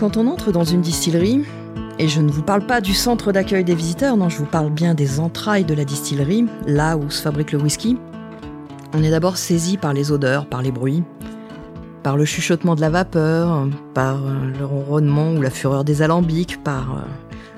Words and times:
Quand 0.00 0.16
on 0.16 0.28
entre 0.28 0.50
dans 0.50 0.64
une 0.64 0.80
distillerie, 0.80 1.42
et 1.98 2.08
je 2.08 2.22
ne 2.22 2.30
vous 2.30 2.40
parle 2.42 2.66
pas 2.66 2.80
du 2.80 2.94
centre 2.94 3.32
d'accueil 3.32 3.64
des 3.64 3.74
visiteurs, 3.74 4.16
non, 4.16 4.30
je 4.30 4.38
vous 4.38 4.46
parle 4.46 4.70
bien 4.70 4.94
des 4.94 5.20
entrailles 5.20 5.66
de 5.66 5.74
la 5.74 5.84
distillerie, 5.84 6.46
là 6.66 6.96
où 6.96 7.10
se 7.10 7.20
fabrique 7.20 7.52
le 7.52 7.58
whisky, 7.58 7.98
on 8.94 9.02
est 9.02 9.10
d'abord 9.10 9.36
saisi 9.36 9.76
par 9.76 9.92
les 9.92 10.10
odeurs, 10.10 10.46
par 10.46 10.62
les 10.62 10.72
bruits, 10.72 11.02
par 12.02 12.16
le 12.16 12.24
chuchotement 12.24 12.76
de 12.76 12.80
la 12.80 12.88
vapeur, 12.88 13.68
par 13.92 14.24
euh, 14.24 14.50
le 14.58 14.64
ronronnement 14.64 15.32
ou 15.34 15.42
la 15.42 15.50
fureur 15.50 15.84
des 15.84 16.00
alambics, 16.00 16.64
par 16.64 16.96
euh, 16.96 17.02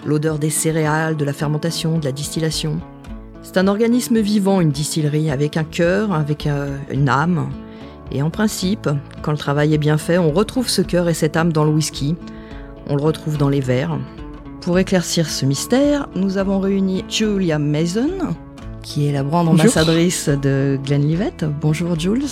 l'odeur 0.04 0.40
des 0.40 0.50
céréales, 0.50 1.16
de 1.16 1.24
la 1.24 1.32
fermentation, 1.32 2.00
de 2.00 2.04
la 2.06 2.12
distillation. 2.12 2.80
C'est 3.43 3.56
un 3.56 3.68
organisme 3.68 4.18
vivant, 4.18 4.61
une 4.61 4.72
distillerie, 4.72 5.30
avec 5.30 5.56
un 5.56 5.64
cœur, 5.64 6.12
avec 6.12 6.48
euh, 6.48 6.77
une 6.90 7.09
âme. 7.09 7.50
Et 8.14 8.20
en 8.20 8.29
principe, 8.29 8.90
quand 9.22 9.32
le 9.32 9.38
travail 9.38 9.72
est 9.72 9.79
bien 9.79 9.96
fait, 9.96 10.18
on 10.18 10.32
retrouve 10.32 10.68
ce 10.68 10.82
cœur 10.82 11.08
et 11.08 11.14
cette 11.14 11.34
âme 11.36 11.50
dans 11.50 11.64
le 11.64 11.70
whisky. 11.70 12.14
On 12.86 12.96
le 12.96 13.03
retrouve 13.03 13.39
dans 13.39 13.48
les 13.48 13.61
verres. 13.61 13.98
Pour 14.61 14.79
éclaircir 14.79 15.30
ce 15.30 15.46
mystère, 15.46 16.08
nous 16.14 16.36
avons 16.36 16.61
réuni 16.61 17.04
Julia 17.08 17.58
Mason, 17.58 18.11
qui 18.82 19.06
est 19.06 19.12
la 19.12 19.22
grande 19.22 19.48
ambassadrice 19.48 20.29
de 20.29 20.79
Glenlivet. 20.84 21.32
Bonjour 21.62 21.98
Jules. 21.98 22.26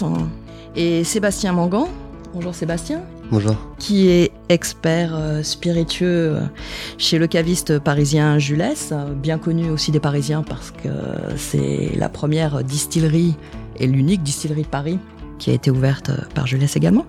Et 0.77 1.03
Sébastien 1.03 1.55
Mangan. 1.55 1.89
Bonjour 2.35 2.55
Sébastien. 2.55 3.01
Bonjour. 3.31 3.57
Qui 3.79 4.09
est 4.09 4.33
expert 4.51 5.13
euh, 5.15 5.43
spiritueux 5.43 6.37
euh, 6.37 6.41
chez 6.99 7.19
le 7.19 7.27
caviste 7.27 7.79
parisien 7.79 8.39
Jules, 8.39 8.63
euh, 8.93 9.15
bien 9.15 9.39
connu 9.39 9.71
aussi 9.71 9.93
des 9.93 10.01
Parisiens 10.01 10.43
parce 10.43 10.73
que 10.73 10.89
c'est 11.37 11.93
la 11.97 12.09
première 12.09 12.63
distillerie 12.63 13.37
et 13.79 13.87
l'unique 13.87 14.23
distillerie 14.23 14.63
de 14.63 14.69
Paris 14.69 14.99
qui 15.41 15.51
a 15.51 15.55
été 15.55 15.71
ouverte 15.71 16.13
par 16.35 16.47
Jules 16.47 16.65
également. 16.77 17.07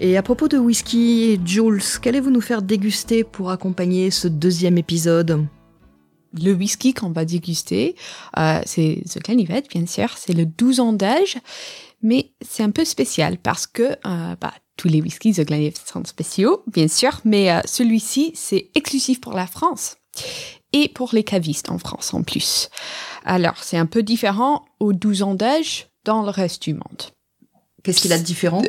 Et 0.00 0.16
à 0.16 0.22
propos 0.22 0.48
de 0.48 0.58
whisky, 0.58 1.40
Jules, 1.44 1.80
qu'allez-vous 2.02 2.30
nous 2.30 2.40
faire 2.42 2.60
déguster 2.60 3.24
pour 3.24 3.50
accompagner 3.50 4.10
ce 4.10 4.28
deuxième 4.28 4.76
épisode? 4.76 5.46
Le 6.34 6.52
whisky 6.52 6.92
qu'on 6.92 7.10
va 7.10 7.24
déguster, 7.24 7.96
euh, 8.36 8.60
c'est 8.66 9.02
The 9.08 9.22
Glenlivet, 9.24 9.62
bien 9.70 9.86
sûr, 9.86 10.16
c'est 10.16 10.32
le 10.32 10.46
12 10.46 10.80
ans 10.80 10.92
d'âge, 10.92 11.38
mais 12.02 12.32
c'est 12.40 12.62
un 12.62 12.70
peu 12.70 12.84
spécial 12.84 13.38
parce 13.38 13.66
que 13.66 13.82
euh, 13.82 14.36
bah, 14.40 14.52
tous 14.76 14.88
les 14.88 15.00
whiskies 15.00 15.34
The 15.34 15.46
Glenlivet 15.46 15.74
sont 15.84 16.04
spéciaux, 16.04 16.62
bien 16.66 16.88
sûr, 16.88 17.20
mais 17.24 17.50
euh, 17.50 17.60
celui-ci, 17.64 18.32
c'est 18.34 18.70
exclusif 18.74 19.20
pour 19.20 19.32
la 19.32 19.46
France 19.46 19.96
et 20.72 20.88
pour 20.88 21.10
les 21.12 21.24
cavistes 21.24 21.70
en 21.70 21.78
France 21.78 22.14
en 22.14 22.22
plus. 22.22 22.68
Alors, 23.24 23.62
c'est 23.62 23.78
un 23.78 23.86
peu 23.86 24.02
différent 24.02 24.64
aux 24.78 24.92
12 24.92 25.22
ans 25.22 25.34
d'âge 25.34 25.88
dans 26.04 26.22
le 26.22 26.30
reste 26.30 26.62
du 26.62 26.74
monde. 26.74 27.12
Qu'est-ce 27.82 28.00
qu'il 28.00 28.12
a 28.12 28.18
de 28.18 28.24
différent? 28.24 28.62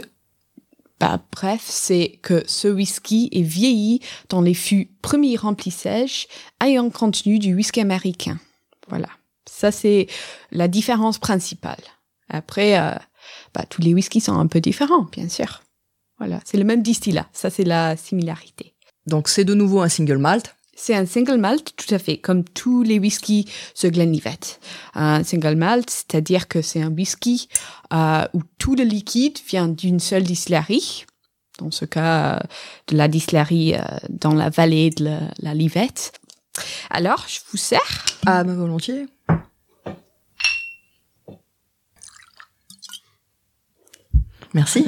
Bah, 0.99 1.19
bref, 1.31 1.63
c'est 1.65 2.19
que 2.21 2.43
ce 2.45 2.67
whisky 2.67 3.27
est 3.31 3.41
vieilli 3.41 4.01
dans 4.29 4.41
les 4.41 4.53
fûts 4.53 4.91
premier 5.01 5.35
remplissage 5.35 6.27
ayant 6.63 6.89
contenu 6.91 7.39
du 7.39 7.55
whisky 7.55 7.81
américain. 7.81 8.39
Voilà. 8.87 9.09
Ça, 9.49 9.71
c'est 9.71 10.07
la 10.51 10.67
différence 10.67 11.17
principale. 11.17 11.81
Après, 12.29 12.79
euh, 12.79 12.93
bah, 13.53 13.65
tous 13.67 13.81
les 13.81 13.93
whiskies 13.93 14.21
sont 14.21 14.37
un 14.37 14.47
peu 14.47 14.61
différents, 14.61 15.07
bien 15.11 15.27
sûr. 15.27 15.63
Voilà. 16.19 16.39
C'est 16.45 16.57
le 16.57 16.63
même 16.63 16.83
distillat. 16.83 17.27
Ça, 17.33 17.49
c'est 17.49 17.63
la 17.63 17.97
similarité. 17.97 18.75
Donc, 19.07 19.27
c'est 19.27 19.43
de 19.43 19.55
nouveau 19.55 19.81
un 19.81 19.89
single 19.89 20.17
malt 20.17 20.55
c'est 20.75 20.95
un 20.95 21.05
single 21.05 21.37
malt, 21.37 21.73
tout 21.75 21.93
à 21.93 21.99
fait, 21.99 22.17
comme 22.17 22.43
tous 22.43 22.83
les 22.83 22.97
whiskies 22.97 23.45
The 23.75 23.87
Glenlivet. 23.87 24.39
Un 24.95 25.23
single 25.23 25.55
malt, 25.55 25.89
c'est-à-dire 25.89 26.47
que 26.47 26.61
c'est 26.61 26.81
un 26.81 26.89
whisky 26.89 27.49
euh, 27.93 28.25
où 28.33 28.41
tout 28.57 28.75
le 28.75 28.83
liquide 28.83 29.37
vient 29.47 29.67
d'une 29.67 29.99
seule 29.99 30.23
distillerie. 30.23 31.05
Dans 31.59 31.71
ce 31.71 31.85
cas, 31.85 32.37
euh, 32.37 32.39
de 32.87 32.97
la 32.97 33.07
distillerie 33.07 33.75
euh, 33.75 33.81
dans 34.09 34.33
la 34.33 34.49
vallée 34.49 34.89
de 34.89 35.03
la, 35.03 35.19
la, 35.39 35.53
Livette. 35.53 36.13
Alors, 36.89 37.25
je 37.27 37.39
vous 37.51 37.57
sers. 37.57 38.05
Ah, 38.25 38.43
ma 38.43 38.53
volontiers. 38.53 39.05
Merci. 44.53 44.85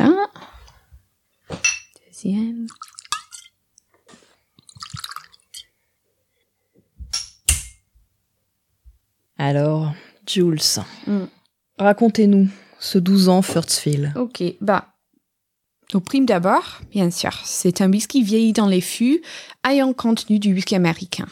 Deuxième. 2.07 2.67
Alors, 9.45 9.93
Jules, 10.25 10.61
mm. 11.05 11.25
racontez-nous 11.77 12.47
ce 12.79 12.97
12 12.97 13.27
ans 13.27 13.41
Furtzfield. 13.41 14.13
Ok, 14.15 14.41
bah, 14.61 14.85
au 15.93 15.99
prime 15.99 16.25
d'abord, 16.25 16.79
bien 16.91 17.11
sûr, 17.11 17.33
c'est 17.43 17.81
un 17.81 17.91
whisky 17.91 18.23
vieilli 18.23 18.53
dans 18.53 18.67
les 18.67 18.79
fûts, 18.79 19.21
ayant 19.67 19.91
contenu 19.91 20.39
du 20.39 20.53
whisky 20.53 20.75
américain. 20.75 21.27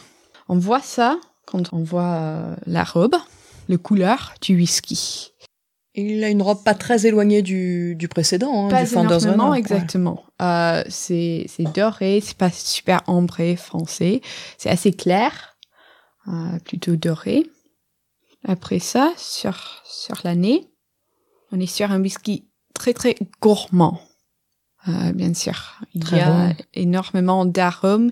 On 0.50 0.58
voit 0.58 0.82
ça 0.82 1.18
quand 1.46 1.72
on 1.72 1.82
voit 1.82 2.02
euh, 2.02 2.54
la 2.66 2.84
robe, 2.84 3.16
le 3.70 3.78
couleur 3.78 4.34
du 4.42 4.56
whisky. 4.56 5.32
Il 5.94 6.22
a 6.22 6.28
une 6.28 6.42
robe 6.42 6.62
pas 6.62 6.74
très 6.74 7.06
éloignée 7.06 7.40
du, 7.40 7.94
du 7.96 8.08
précédent, 8.08 8.66
hein, 8.66 8.68
pas 8.68 8.84
du 8.84 8.94
Runner. 8.94 9.58
exactement. 9.58 10.22
Euh, 10.42 10.82
c'est 10.90 11.46
doré, 11.74 12.20
c'est 12.22 12.36
pas 12.36 12.50
super 12.50 13.00
ambré 13.06 13.56
foncé, 13.56 14.20
c'est 14.58 14.68
assez 14.68 14.92
clair, 14.92 15.56
euh, 16.28 16.58
plutôt 16.66 16.96
doré. 16.96 17.46
Après 18.44 18.78
ça, 18.78 19.12
sur, 19.16 19.82
sur 19.84 20.16
l'année, 20.24 20.70
on 21.52 21.60
est 21.60 21.66
sur 21.66 21.90
un 21.90 22.00
whisky 22.00 22.48
très 22.74 22.92
très 22.92 23.16
gourmand. 23.40 24.00
Euh, 24.88 25.12
bien 25.12 25.32
sûr, 25.32 25.80
il 25.94 26.08
y 26.10 26.18
a 26.18 26.54
énormément 26.74 27.44
d'arômes 27.46 28.10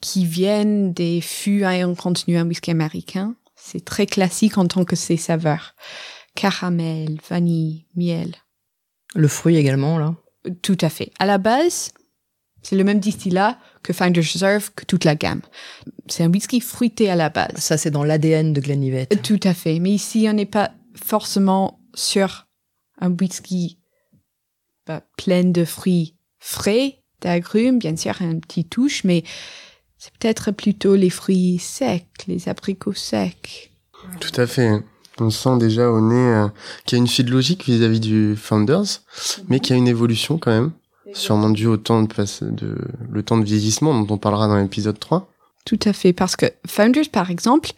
qui 0.00 0.26
viennent 0.26 0.92
des 0.92 1.20
fûts 1.20 1.64
ayant 1.64 1.94
contenu 1.94 2.36
un 2.36 2.46
whisky 2.46 2.70
américain. 2.70 3.34
C'est 3.56 3.84
très 3.84 4.06
classique 4.06 4.58
en 4.58 4.66
tant 4.66 4.84
que 4.84 4.96
ses 4.96 5.16
saveurs. 5.16 5.74
Caramel, 6.34 7.18
vanille, 7.28 7.86
miel. 7.96 8.36
Le 9.14 9.28
fruit 9.28 9.56
également, 9.56 9.98
là? 9.98 10.14
Tout 10.62 10.78
à 10.80 10.88
fait. 10.88 11.10
À 11.18 11.26
la 11.26 11.38
base, 11.38 11.92
c'est 12.68 12.76
le 12.76 12.84
même 12.84 13.00
distillat 13.00 13.56
que 13.82 13.94
Finder's 13.94 14.30
Reserve, 14.30 14.70
que 14.76 14.84
toute 14.84 15.04
la 15.04 15.14
gamme. 15.14 15.40
C'est 16.06 16.22
un 16.22 16.30
whisky 16.30 16.60
fruité 16.60 17.08
à 17.08 17.16
la 17.16 17.30
base. 17.30 17.56
Ça, 17.56 17.78
c'est 17.78 17.90
dans 17.90 18.04
l'ADN 18.04 18.52
de 18.52 18.60
Glenlivet. 18.60 19.06
Tout 19.06 19.40
à 19.44 19.54
fait. 19.54 19.78
Mais 19.78 19.92
ici, 19.92 20.26
on 20.28 20.34
n'est 20.34 20.44
pas 20.44 20.72
forcément 20.94 21.80
sur 21.94 22.46
un 23.00 23.10
whisky 23.10 23.78
bah, 24.86 25.02
plein 25.16 25.44
de 25.44 25.64
fruits 25.64 26.14
frais, 26.40 27.02
d'agrumes, 27.22 27.78
bien 27.78 27.96
sûr, 27.96 28.20
un 28.20 28.38
petit 28.38 28.66
touche, 28.66 29.02
mais 29.02 29.24
c'est 29.96 30.12
peut-être 30.18 30.50
plutôt 30.50 30.94
les 30.94 31.10
fruits 31.10 31.58
secs, 31.58 32.04
les 32.26 32.50
abricots 32.50 32.92
secs. 32.92 33.70
Tout 34.20 34.38
à 34.38 34.46
fait. 34.46 34.72
On 35.20 35.30
sent 35.30 35.56
déjà 35.58 35.90
au 35.90 36.02
nez 36.02 36.14
euh, 36.14 36.48
qu'il 36.84 36.98
y 36.98 37.00
a 37.00 37.02
une 37.02 37.08
suite 37.08 37.30
logique 37.30 37.64
vis-à-vis 37.64 38.00
du 38.00 38.36
Founders, 38.36 39.00
mais 39.48 39.58
qu'il 39.58 39.74
y 39.74 39.78
a 39.78 39.78
une 39.78 39.88
évolution 39.88 40.36
quand 40.36 40.50
même. 40.50 40.72
Sûrement 41.12 41.50
dû 41.50 41.66
au 41.66 41.76
temps 41.76 42.02
de, 42.02 42.50
de, 42.50 42.76
le 43.10 43.22
temps 43.22 43.38
de 43.38 43.44
vieillissement 43.44 43.98
dont 44.00 44.14
on 44.14 44.18
parlera 44.18 44.48
dans 44.48 44.56
l'épisode 44.56 44.98
3. 44.98 45.28
Tout 45.64 45.78
à 45.84 45.92
fait, 45.92 46.12
parce 46.12 46.34
que 46.34 46.46
Founders, 46.66 47.10
par 47.12 47.30
exemple, 47.30 47.72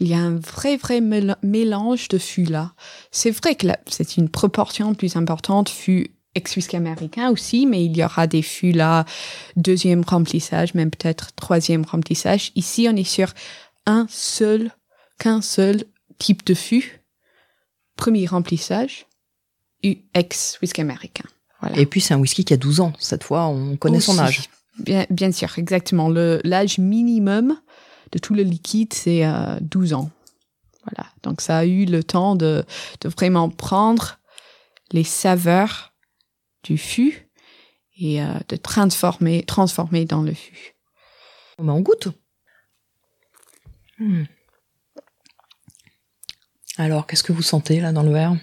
il 0.00 0.08
y 0.08 0.14
a 0.14 0.18
un 0.18 0.36
vrai, 0.36 0.76
vrai 0.76 1.00
mélange 1.00 2.08
de 2.08 2.18
fûts 2.18 2.44
là. 2.44 2.72
C'est 3.12 3.30
vrai 3.30 3.54
que 3.54 3.66
c'est 3.86 4.16
une 4.16 4.28
proportion 4.28 4.94
plus 4.94 5.16
importante 5.16 5.68
fûts 5.68 6.10
ex-whisky 6.34 6.76
américain 6.76 7.30
aussi, 7.30 7.66
mais 7.66 7.84
il 7.84 7.96
y 7.96 8.04
aura 8.04 8.26
des 8.26 8.42
fûts 8.42 8.72
là, 8.72 9.04
deuxième 9.56 10.02
remplissage, 10.02 10.74
même 10.74 10.90
peut-être 10.90 11.34
troisième 11.34 11.84
remplissage. 11.84 12.52
Ici, 12.54 12.88
on 12.90 12.96
est 12.96 13.04
sur 13.04 13.32
un 13.86 14.06
seul, 14.10 14.70
qu'un 15.18 15.40
seul 15.40 15.84
type 16.18 16.44
de 16.44 16.54
fût, 16.54 17.00
premier 17.96 18.26
remplissage, 18.26 19.06
ex-whisky 19.82 20.80
américain. 20.80 21.24
Et 21.74 21.86
puis 21.86 22.00
c'est 22.00 22.14
un 22.14 22.18
whisky 22.18 22.44
qui 22.44 22.54
a 22.54 22.56
12 22.56 22.80
ans. 22.80 22.92
Cette 22.98 23.24
fois, 23.24 23.46
on 23.46 23.76
connaît 23.76 24.00
son 24.00 24.18
âge. 24.18 24.48
Bien, 24.78 25.06
bien 25.10 25.32
sûr, 25.32 25.58
exactement. 25.58 26.08
L'âge 26.08 26.78
minimum 26.78 27.56
de 28.12 28.18
tout 28.18 28.34
le 28.34 28.42
liquide, 28.42 28.92
c'est 28.92 29.24
12 29.60 29.92
euh, 29.92 29.96
ans. 29.96 30.10
Voilà. 30.84 31.10
Donc 31.22 31.40
ça 31.40 31.58
a 31.58 31.64
eu 31.64 31.84
le 31.86 32.04
temps 32.04 32.36
de, 32.36 32.64
de 33.00 33.08
vraiment 33.08 33.48
prendre 33.48 34.18
les 34.92 35.04
saveurs 35.04 35.92
du 36.62 36.78
fût 36.78 37.28
et 37.98 38.22
euh, 38.22 38.26
de 38.48 38.56
transformer, 38.56 39.42
transformer 39.42 40.04
dans 40.04 40.22
le 40.22 40.34
fût. 40.34 40.74
On 41.58 41.80
goûte. 41.80 42.08
Hmm. 43.98 44.24
Alors, 46.76 47.06
qu'est-ce 47.06 47.22
que 47.22 47.32
vous 47.32 47.42
sentez 47.42 47.80
là 47.80 47.92
dans 47.92 48.02
le 48.02 48.12
verre? 48.12 48.36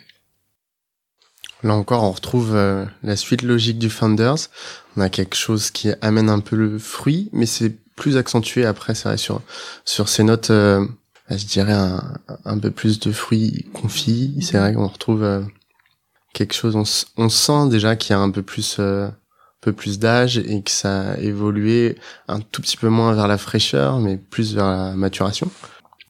Là 1.64 1.76
encore, 1.76 2.04
on 2.04 2.12
retrouve 2.12 2.56
euh, 2.56 2.86
la 3.04 3.16
suite 3.16 3.42
logique 3.42 3.80
du 3.80 3.90
Founders. 3.90 4.50
On 4.98 5.02
a 5.02 5.10
quelque 5.10 5.36
chose 5.36 5.72
qui 5.72 5.92
amène 6.02 6.30
un 6.30 6.40
peu 6.40 6.58
le 6.58 6.78
fruit, 6.78 7.30
mais 7.32 7.46
c'est 7.46 7.74
plus 7.96 8.18
accentué 8.18 8.66
après, 8.66 8.96
c'est 8.96 9.08
vrai, 9.08 9.18
sur, 9.18 9.42
sur 9.86 10.10
ces 10.10 10.24
notes, 10.24 10.50
euh, 10.50 10.86
je 11.30 11.46
dirais 11.46 11.74
un, 11.74 12.18
un, 12.44 12.58
peu 12.58 12.70
plus 12.70 13.00
de 13.00 13.12
fruits 13.14 13.66
confits. 13.74 14.36
C'est 14.42 14.58
vrai 14.58 14.74
qu'on 14.74 14.88
retrouve 14.88 15.24
euh, 15.24 15.42
quelque 16.34 16.54
chose, 16.54 16.76
on, 17.16 17.30
sent 17.30 17.70
déjà 17.70 17.96
qu'il 17.96 18.12
y 18.12 18.14
a 18.14 18.20
un 18.20 18.32
peu 18.32 18.42
plus 18.42 18.80
peu 19.62 19.72
plus 19.72 19.98
d'âge 19.98 20.40
et 20.40 20.62
que 20.62 20.72
ça 20.72 21.12
a 21.12 21.18
évolué 21.20 21.98
un 22.28 22.42
tout 22.42 22.62
petit 22.62 22.76
peu 22.76 22.90
moins 22.90 23.14
vers 23.14 23.30
la 23.30 23.38
fraîcheur, 23.38 24.00
mais 24.00 24.18
plus 24.18 24.54
vers 24.56 24.70
la 24.70 24.94
maturation. 24.94 25.50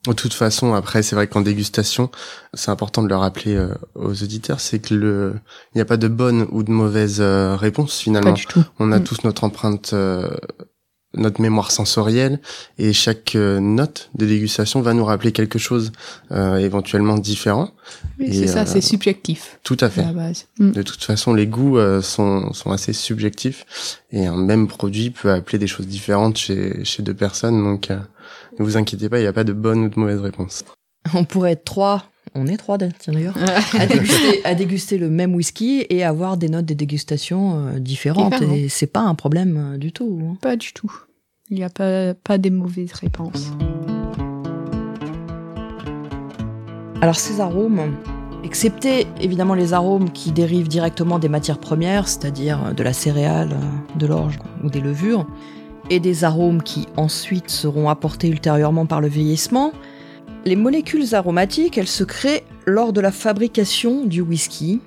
De 0.08 0.14
toute 0.14 0.34
façon, 0.34 0.74
après, 0.74 1.02
c'est 1.02 1.16
vrai 1.16 1.28
qu'en 1.28 1.42
dégustation, 1.42 2.10
c'est 2.54 2.72
important 2.72 3.04
de 3.04 3.08
le 3.08 3.16
rappeler 3.16 3.56
euh, 3.56 3.70
aux 3.96 4.22
auditeurs, 4.24 4.60
c'est 4.60 4.80
que 4.80 4.94
le, 4.94 5.34
il 5.74 5.78
n'y 5.78 5.82
a 5.82 5.86
pas 5.86 5.96
de 5.98 6.10
bonne 6.10 6.46
ou 6.52 6.64
de 6.64 6.72
mauvaise 6.72 7.18
euh, 7.22 7.56
réponse 7.56 7.98
finalement. 8.00 8.32
Pas 8.32 8.38
du 8.38 8.46
tout. 8.46 8.64
On 8.80 8.92
a 8.92 9.00
Mm. 9.00 9.04
tous 9.06 9.24
notre 9.24 9.44
empreinte, 9.46 9.92
euh, 9.94 10.30
notre 11.16 11.40
mémoire 11.42 11.72
sensorielle, 11.72 12.40
et 12.80 12.92
chaque 12.92 13.36
euh, 13.36 13.60
note 13.62 14.10
de 14.16 14.26
dégustation 14.26 14.82
va 14.82 14.94
nous 14.94 15.06
rappeler 15.06 15.32
quelque 15.32 15.60
chose 15.60 15.92
euh, 16.32 16.58
éventuellement 16.58 17.18
différent. 17.18 17.70
Oui, 18.20 18.28
c'est 18.34 18.48
ça, 18.48 18.66
c'est 18.66 18.82
subjectif 18.82 19.60
Tout 19.64 19.78
à 19.80 19.86
à 19.86 19.90
fait. 19.90 20.02
la 20.04 20.12
base. 20.12 20.48
Mm. 20.60 20.72
De 20.72 20.82
toute 20.82 21.04
façon, 21.04 21.34
les 21.34 21.48
goûts 21.48 21.78
euh, 21.78 22.02
sont, 22.02 22.52
sont 22.54 22.72
assez 22.72 22.92
subjectifs 22.94 24.02
et 24.12 24.26
un 24.26 24.36
même 24.36 24.68
produit 24.68 25.12
peut 25.12 25.32
appeler 25.32 25.60
des 25.60 25.68
choses 25.68 25.88
différentes 25.88 26.38
chez, 26.38 26.84
chez 26.84 27.04
deux 27.04 27.14
personnes. 27.14 27.64
Donc, 27.64 27.90
euh, 27.92 28.00
ne 28.60 28.64
vous 28.64 28.78
inquiétez 28.78 29.10
pas, 29.10 29.20
il 29.20 29.22
n'y 29.22 29.28
a 29.28 29.34
pas 29.34 29.44
de 29.44 29.54
bonne 29.54 29.84
ou 29.84 29.90
de 29.90 30.00
mauvaise 30.00 30.20
réponse. 30.20 30.64
On 31.14 31.24
pourrait 31.26 31.52
être 31.52 31.66
trois, 31.66 32.04
on 32.34 32.48
est 32.48 32.58
trois 32.58 32.78
d'ailleurs, 32.78 33.36
à 33.78 33.86
déguster, 33.86 34.46
à 34.46 34.56
déguster 34.56 34.98
le 34.98 35.10
même 35.10 35.36
whisky 35.36 35.86
et 35.90 36.04
avoir 36.04 36.38
des 36.38 36.48
notes 36.50 36.66
de 36.66 36.74
dégustation 36.74 37.68
euh, 37.68 37.80
différentes. 37.80 38.34
Différentes. 38.34 38.58
Et 38.58 38.70
c'est 38.70 38.88
pas 38.88 39.02
un 39.02 39.16
problème 39.16 39.74
euh, 39.74 39.78
du 39.78 39.92
tout. 39.92 40.20
hein. 40.24 40.38
Pas 40.42 40.56
du 40.56 40.72
tout. 40.74 40.92
Il 41.50 41.58
n'y 41.58 41.64
a 41.64 41.70
pas, 41.70 42.14
pas 42.14 42.38
des 42.38 42.50
mauvaises 42.50 42.94
réponses. 42.94 43.52
Alors 47.02 47.18
ces 47.18 47.42
arômes, 47.42 47.82
excepté 48.46 49.08
évidemment 49.20 49.56
les 49.56 49.74
arômes 49.74 50.10
qui 50.12 50.32
dérivent 50.32 50.70
directement 50.70 51.20
des 51.20 51.28
matières 51.28 51.60
premières, 51.60 52.08
c'est-à-dire 52.08 52.74
de 52.74 52.82
la 52.82 52.94
céréale, 52.94 53.50
euh, 53.52 53.98
de 54.00 54.08
l'orge 54.08 54.40
ou 54.64 54.70
des 54.70 54.80
levures, 54.80 55.28
et 55.90 56.00
des 56.00 56.24
arômes 56.24 56.64
qui 56.64 56.88
ensuite 56.98 57.50
seront 57.50 57.90
apportés 57.90 58.30
ultérieurement 58.30 58.86
par 58.86 59.02
le 59.02 59.08
vieillissement, 59.08 59.74
les 60.46 60.56
molécules 60.56 61.16
aromatiques, 61.16 61.78
elles 61.78 61.88
se 61.88 62.04
créent 62.04 62.44
lors 62.66 62.94
de 62.94 63.02
la 63.02 63.12
fabrication 63.12 64.06
du 64.06 64.22
whisky. 64.22 64.82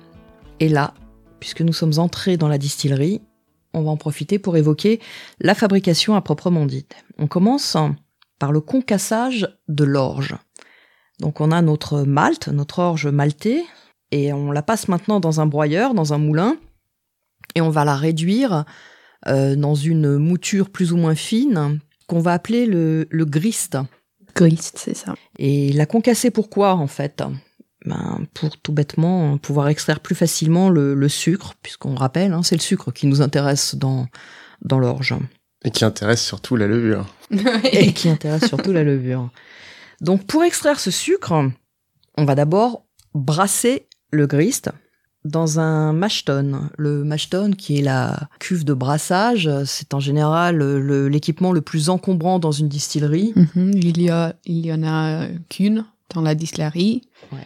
Et 0.59 0.69
là, 0.69 0.93
puisque 1.39 1.61
nous 1.61 1.73
sommes 1.73 1.97
entrés 1.97 2.37
dans 2.37 2.47
la 2.47 2.57
distillerie, 2.57 3.21
on 3.73 3.83
va 3.83 3.91
en 3.91 3.97
profiter 3.97 4.39
pour 4.39 4.57
évoquer 4.57 4.99
la 5.39 5.55
fabrication 5.55 6.15
à 6.15 6.21
proprement 6.21 6.65
dite. 6.65 6.95
On 7.17 7.27
commence 7.27 7.77
par 8.39 8.51
le 8.51 8.61
concassage 8.61 9.47
de 9.67 9.83
l'orge. 9.83 10.35
Donc 11.19 11.41
on 11.41 11.51
a 11.51 11.61
notre 11.61 12.03
malt, 12.03 12.47
notre 12.49 12.79
orge 12.79 13.07
maltée, 13.07 13.63
et 14.11 14.31
on 14.33 14.51
la 14.51 14.61
passe 14.61 14.87
maintenant 14.87 15.19
dans 15.19 15.41
un 15.41 15.47
broyeur, 15.47 15.93
dans 15.93 16.13
un 16.13 16.17
moulin, 16.17 16.55
et 17.55 17.61
on 17.61 17.69
va 17.69 17.83
la 17.83 17.95
réduire 17.95 18.65
euh, 19.25 19.55
dans 19.55 19.75
une 19.75 20.17
mouture 20.17 20.69
plus 20.69 20.93
ou 20.93 20.97
moins 20.97 21.15
fine 21.15 21.79
qu'on 22.07 22.19
va 22.19 22.33
appeler 22.33 22.65
le, 22.65 23.07
le 23.09 23.25
grist. 23.25 23.77
Grist, 24.35 24.77
c'est 24.77 24.95
ça. 24.95 25.15
Et 25.39 25.73
la 25.73 25.85
concasser 25.85 26.31
pourquoi 26.31 26.75
en 26.75 26.87
fait? 26.87 27.23
Ben, 27.85 28.25
Pour 28.33 28.57
tout 28.57 28.71
bêtement 28.71 29.37
pouvoir 29.37 29.67
extraire 29.69 29.99
plus 29.99 30.15
facilement 30.15 30.69
le, 30.69 30.93
le 30.93 31.09
sucre, 31.09 31.55
puisqu'on 31.61 31.95
rappelle, 31.95 32.33
hein, 32.33 32.43
c'est 32.43 32.55
le 32.55 32.61
sucre 32.61 32.91
qui 32.91 33.07
nous 33.07 33.21
intéresse 33.21 33.75
dans, 33.75 34.07
dans 34.61 34.79
l'orge 34.79 35.15
Et 35.63 35.71
qui 35.71 35.85
intéresse 35.85 36.23
surtout 36.23 36.55
la 36.55 36.67
levure. 36.67 37.13
et 37.71 37.93
qui 37.93 38.09
intéresse 38.09 38.45
surtout 38.45 38.71
la 38.71 38.83
levure. 38.83 39.29
Donc 40.01 40.25
pour 40.25 40.43
extraire 40.43 40.79
ce 40.79 40.91
sucre, 40.91 41.33
on 42.17 42.25
va 42.25 42.35
d'abord 42.35 42.85
brasser 43.13 43.87
le 44.11 44.27
grist 44.27 44.69
dans 45.25 45.59
un 45.59 45.93
mash 45.93 46.25
tun. 46.25 46.69
Le 46.77 47.03
mash 47.03 47.29
tun, 47.29 47.51
qui 47.51 47.79
est 47.79 47.81
la 47.81 48.29
cuve 48.39 48.63
de 48.63 48.73
brassage, 48.73 49.49
c'est 49.65 49.93
en 49.93 49.99
général 49.99 50.59
l'équipement 51.07 51.51
le 51.51 51.61
plus 51.61 51.89
encombrant 51.89 52.39
dans 52.39 52.51
une 52.51 52.67
distillerie. 52.69 53.33
Mhm, 53.35 53.71
il, 53.75 54.01
y 54.01 54.09
a, 54.09 54.35
il 54.45 54.65
y 54.65 54.71
en 54.73 54.83
a 54.83 55.27
qu'une 55.49 55.85
dans 56.13 56.21
la 56.21 56.35
distillerie. 56.35 57.01
Ouais. 57.33 57.39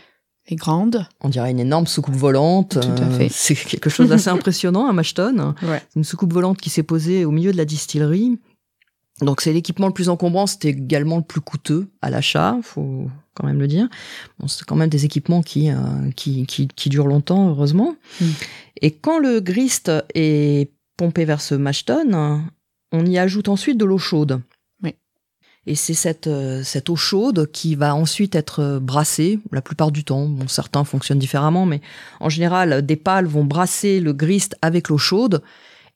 Les 0.50 0.56
grandes. 0.57 1.06
On 1.21 1.29
dirait 1.29 1.51
une 1.51 1.59
énorme 1.59 1.88
soucoupe 1.88 2.15
volante. 2.15 2.79
Tout 2.79 2.79
à 3.01 3.06
Euh, 3.06 3.18
fait. 3.18 3.29
C'est 3.31 3.56
quelque 3.56 3.89
chose 3.89 4.09
d'assez 4.09 4.29
impressionnant, 4.31 4.88
un 4.88 4.94
mash 4.94 5.13
tun. 5.13 5.56
Ouais. 5.63 5.81
une 5.95 6.03
soucoupe 6.03 6.33
volante 6.33 6.59
qui 6.59 6.69
s'est 6.69 6.83
posée 6.83 7.25
au 7.25 7.31
milieu 7.31 7.51
de 7.51 7.57
la 7.57 7.65
distillerie. 7.65 8.38
Donc 9.21 9.41
c'est 9.41 9.53
l'équipement 9.53 9.88
le 9.88 9.94
plus 9.94 10.09
encombrant, 10.09 10.47
c'était 10.47 10.69
également 10.69 11.18
le 11.18 11.23
plus 11.23 11.41
coûteux 11.41 11.88
à 12.01 12.09
l'achat, 12.09 12.57
faut 12.63 13.09
quand 13.35 13.45
même 13.45 13.59
le 13.59 13.68
dire. 13.68 13.88
Bon, 14.39 14.47
c'est 14.47 14.65
quand 14.65 14.75
même 14.75 14.89
des 14.89 15.06
équipements 15.06 15.41
qui, 15.41 15.69
euh, 15.69 15.75
qui, 16.15 16.45
qui, 16.45 16.68
qui 16.68 16.89
durent 16.89 17.07
longtemps, 17.07 17.50
heureusement. 17.50 17.95
Mm. 18.19 18.25
Et 18.81 18.91
quand 18.91 19.19
le 19.19 19.39
grist 19.39 19.91
est 20.15 20.71
pompé 20.97 21.25
vers 21.25 21.41
ce 21.41 21.56
mash 21.56 21.85
tun, 21.85 22.44
on 22.91 23.06
y 23.06 23.18
ajoute 23.18 23.47
ensuite 23.47 23.77
de 23.77 23.85
l'eau 23.85 24.00
chaude. 24.00 24.41
Oui. 24.83 24.95
Et 25.68 25.75
c'est 25.75 25.94
cette, 25.94 26.27
euh, 26.27 26.63
cette 26.63 26.89
eau 26.89 26.95
chaude 26.95 27.50
qui 27.51 27.75
va 27.75 27.95
ensuite 27.95 28.35
être 28.35 28.79
brassée, 28.79 29.39
la 29.51 29.62
plupart 29.62 29.91
du 29.91 30.03
temps. 30.03 30.25
Bon, 30.25 30.47
certains 30.47 30.83
fonctionnent 30.83 31.19
différemment, 31.19 31.65
mais 31.65 31.81
en 32.19 32.29
général, 32.29 32.85
des 32.85 32.95
pales 32.95 33.27
vont 33.27 33.45
brasser 33.45 34.00
le 34.00 34.13
grist 34.13 34.57
avec 34.62 34.89
l'eau 34.89 34.97
chaude 34.97 35.41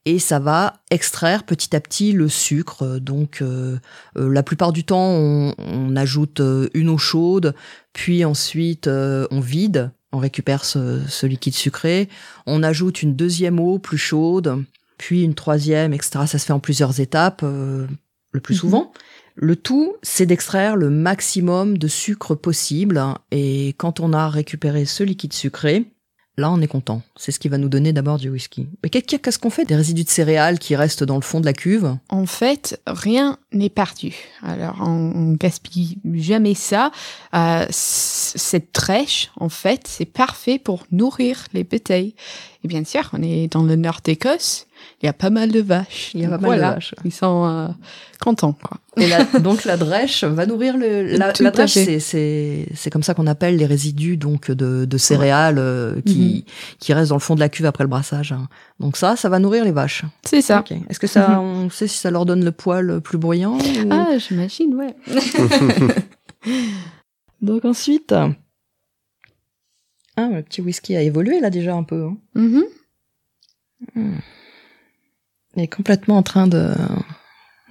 et 0.06 0.20
ça 0.20 0.40
va 0.40 0.82
extraire 0.92 1.44
petit 1.44 1.76
à 1.76 1.80
petit 1.80 2.12
le 2.12 2.30
sucre. 2.30 3.00
Donc, 3.00 3.42
euh, 3.42 3.78
euh, 4.18 4.30
la 4.32 4.44
plupart 4.44 4.72
du 4.72 4.84
temps, 4.84 5.10
on, 5.10 5.54
on 5.58 5.96
ajoute 5.96 6.40
euh, 6.40 6.70
une 6.74 6.90
eau 6.90 6.98
chaude, 6.98 7.56
puis 7.94 8.24
ensuite 8.24 8.88
euh, 8.88 9.28
on 9.32 9.40
vide, 9.40 9.92
on 10.12 10.20
récupère 10.20 10.64
ce, 10.64 11.02
ce 11.08 11.26
liquide 11.26 11.56
sucré, 11.56 12.08
on 12.46 12.64
ajoute 12.64 13.02
une 13.02 13.16
deuxième 13.16 13.60
eau 13.60 13.80
plus 13.80 13.98
chaude, 13.98 14.64
puis 14.98 15.24
une 15.24 15.36
troisième, 15.36 15.94
etc. 15.94 16.26
Ça 16.28 16.38
se 16.40 16.46
fait 16.46 16.54
en 16.54 16.60
plusieurs 16.60 17.00
étapes, 17.00 17.42
euh, 17.44 17.88
le 18.32 18.40
plus 18.40 18.56
Mhm. 18.56 18.60
souvent. 18.60 18.92
Le 19.38 19.58
tout, 19.58 19.96
c'est 20.02 20.26
d'extraire 20.26 20.78
le 20.78 20.90
maximum 20.90 21.78
de 21.78 21.90
sucre 21.90 22.36
possible. 22.36 23.04
Et 23.32 23.74
quand 23.78 24.00
on 24.00 24.14
a 24.14 24.30
récupéré 24.30 24.86
ce 24.86 25.04
liquide 25.04 25.34
sucré, 25.34 25.92
là, 26.38 26.52
on 26.52 26.60
est 26.62 26.68
content. 26.68 27.02
C'est 27.16 27.32
ce 27.32 27.40
qui 27.40 27.48
va 27.50 27.58
nous 27.58 27.70
donner 27.70 27.94
d'abord 27.94 28.18
du 28.18 28.30
whisky. 28.30 28.68
Mais 28.84 28.90
qu'est- 28.90 29.02
qu'est-ce 29.22 29.40
qu'on 29.40 29.50
fait 29.50 29.66
des 29.66 29.76
résidus 29.76 30.04
de 30.04 30.10
céréales 30.10 30.60
qui 30.60 30.76
restent 30.76 31.04
dans 31.04 31.16
le 31.16 31.22
fond 31.22 31.40
de 31.40 31.46
la 31.46 31.54
cuve? 31.54 31.96
En 32.10 32.26
fait, 32.26 32.80
rien 32.88 33.38
n'est 33.54 33.70
perdu. 33.70 34.14
Alors, 34.44 34.78
on, 34.82 35.34
gaspille 35.34 35.98
jamais 36.14 36.54
ça. 36.54 36.92
Euh, 37.34 37.66
cette 37.70 38.72
trèche, 38.74 39.32
en 39.40 39.50
fait, 39.50 39.82
c'est 39.88 40.06
parfait 40.06 40.60
pour 40.60 40.86
nourrir 40.92 41.46
les 41.54 41.64
bouteilles. 41.64 42.16
Et 42.64 42.68
bien 42.68 42.84
sûr, 42.84 43.10
on 43.14 43.22
est 43.22 43.52
dans 43.52 43.64
le 43.64 43.76
nord 43.76 44.00
d'Écosse. 44.04 44.68
Il 45.02 45.06
y 45.06 45.10
a 45.10 45.14
pas 45.14 45.30
mal 45.30 45.52
de 45.52 45.62
vaches. 45.62 46.12
Il 46.14 46.22
y 46.22 46.26
a 46.26 46.30
pas 46.30 46.38
mal 46.38 46.42
de 46.42 46.46
voilà, 46.46 46.72
vaches. 46.76 46.96
Ils 47.04 47.12
sont 47.12 47.46
euh, 47.46 47.68
contents, 48.22 48.54
quoi. 48.54 48.78
Et 48.98 49.08
la- 49.08 49.24
donc 49.40 49.66
la 49.66 49.76
drèche 49.78 50.24
va 50.24 50.46
nourrir 50.46 50.78
le. 50.78 51.04
La, 51.18 51.34
la 51.40 51.52
drèche, 51.52 51.72
c'est- 51.74 52.00
c'est 52.00 52.68
c'est 52.74 52.90
comme 52.90 53.04
ça 53.04 53.14
qu'on 53.14 53.28
appelle 53.28 53.58
les 53.58 53.66
résidus 53.66 54.16
donc 54.18 54.50
de, 54.52 54.86
de 54.86 54.98
céréales 54.98 55.58
euh, 55.60 56.02
qui 56.06 56.46
Mhm. 56.48 56.54
qui 56.80 56.94
restent 56.94 57.10
dans 57.10 57.16
le 57.16 57.22
fond 57.22 57.36
de 57.36 57.40
la 57.42 57.50
cuve 57.50 57.66
après 57.66 57.84
le 57.84 57.90
brassage. 57.90 58.32
hein. 58.32 58.48
Donc 58.80 58.96
ça, 58.98 59.16
ça 59.16 59.28
va 59.30 59.40
nourrir 59.40 59.64
les 59.66 59.72
vaches. 59.72 60.04
C'est 60.24 60.42
ça. 60.42 60.64
Est-ce 60.90 61.00
que 61.00 61.08
ça, 61.08 61.40
on 61.42 61.70
sait 61.70 61.88
si 61.88 61.98
ça 61.98 62.10
leur 62.10 62.26
donne 62.26 62.44
le 62.46 62.52
poil 62.52 63.02
plus 63.02 63.18
bruyant 63.18 63.58
ou- 63.58 63.90
Ah, 63.92 64.18
j'imagine, 64.18 64.74
ouais. 64.76 64.96
Donc 67.42 67.66
ensuite, 67.66 68.14
ah, 70.18 70.30
le 70.32 70.42
petit 70.42 70.62
whisky 70.62 70.96
a 70.96 71.02
évolué 71.02 71.40
là 71.42 71.50
déjà 71.50 71.76
un 71.76 71.84
peu. 71.84 72.06
hein. 72.06 72.18
Mhm. 72.36 72.64
Il 73.96 74.02
est 75.58 75.68
complètement 75.68 76.18
en 76.18 76.24
train 76.24 76.48
de, 76.48 76.74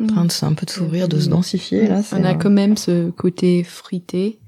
en 0.00 0.06
train 0.06 0.24
de 0.24 0.32
se- 0.32 0.44
un 0.44 0.54
peu 0.54 0.66
de 0.66 0.70
s'ouvrir, 0.70 1.08
de 1.08 1.18
se 1.18 1.28
densifier 1.28 1.86
là. 1.86 2.00
On 2.12 2.24
a 2.24 2.32
euh, 2.32 2.34
quand 2.34 2.50
même 2.50 2.76
ce 2.76 3.10
côté 3.10 3.62
frité 3.64 4.38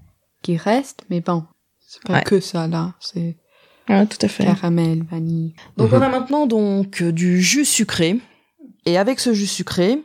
qui 0.43 0.57
reste, 0.57 1.05
mais 1.11 1.21
bon, 1.21 1.45
c'est 1.81 2.03
pas 2.03 2.15
Ouais. 2.15 2.23
que 2.23 2.41
ça 2.41 2.67
là, 2.69 2.95
c'est 3.01 3.37
ouais, 3.89 4.07
tout 4.07 4.19
à 4.23 4.29
fait. 4.29 4.45
caramel, 4.45 5.05
vanille. 5.11 5.55
Donc 5.77 5.93
Mhm. 5.93 5.99
on 5.99 6.03
a 6.03 6.09
maintenant 6.09 6.47
donc 6.47 7.03
du 7.03 7.41
jus 7.43 7.65
sucré 7.65 8.21
et 8.85 8.99
avec 8.99 9.21
ce 9.21 9.33
jus 9.35 9.47
sucré, 9.47 9.99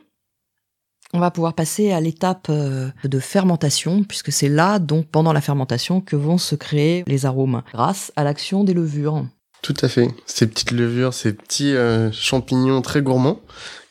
on 1.14 1.20
va 1.20 1.30
pouvoir 1.30 1.54
passer 1.54 1.92
à 1.92 2.00
l'étape 2.00 2.48
euh, 2.50 2.90
de 3.04 3.20
fermentation 3.20 4.04
puisque 4.04 4.32
c'est 4.32 4.48
là 4.48 4.80
donc 4.80 5.08
pendant 5.08 5.34
la 5.34 5.42
fermentation 5.42 6.00
que 6.00 6.16
vont 6.16 6.38
se 6.38 6.56
créer 6.56 7.04
les 7.06 7.26
arômes 7.26 7.64
grâce 7.74 8.14
à 8.16 8.24
l'action 8.24 8.64
des 8.64 8.74
levures. 8.74 9.26
Tout 9.62 9.76
à 9.82 9.88
fait. 9.88 10.10
Ces 10.26 10.48
petites 10.48 10.72
levures, 10.72 11.14
ces 11.14 11.34
petits 11.34 11.76
euh, 11.76 12.12
champignons 12.12 12.82
très 12.82 13.02
gourmands 13.02 13.40